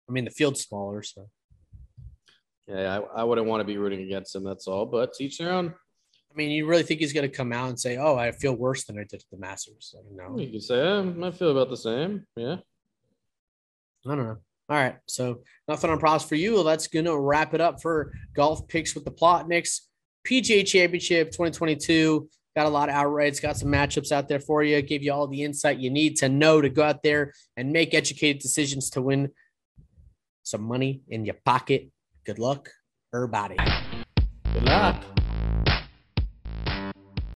[0.08, 1.28] I mean, the field's smaller, so
[2.66, 4.44] yeah, I, I wouldn't want to be rooting against him.
[4.44, 4.86] That's all.
[4.86, 5.74] But teach their own.
[6.32, 8.54] I mean, you really think he's going to come out and say, "Oh, I feel
[8.54, 9.94] worse than I did at the Masters"?
[9.98, 10.40] I don't know.
[10.40, 12.26] You can say, I feel about the same.
[12.36, 12.56] Yeah.
[14.06, 14.38] I don't know.
[14.68, 16.62] All right, so nothing on props for you.
[16.62, 19.80] That's gonna wrap it up for golf picks with the Plotniks
[20.30, 22.28] PGA Championship 2022.
[22.56, 24.80] Got a lot of outrights, got some matchups out there for you.
[24.82, 27.94] Gave you all the insight you need to know to go out there and make
[27.94, 29.30] educated decisions to win
[30.42, 31.90] some money in your pocket.
[32.24, 32.68] Good luck,
[33.12, 33.56] everybody.
[34.52, 35.19] Good luck.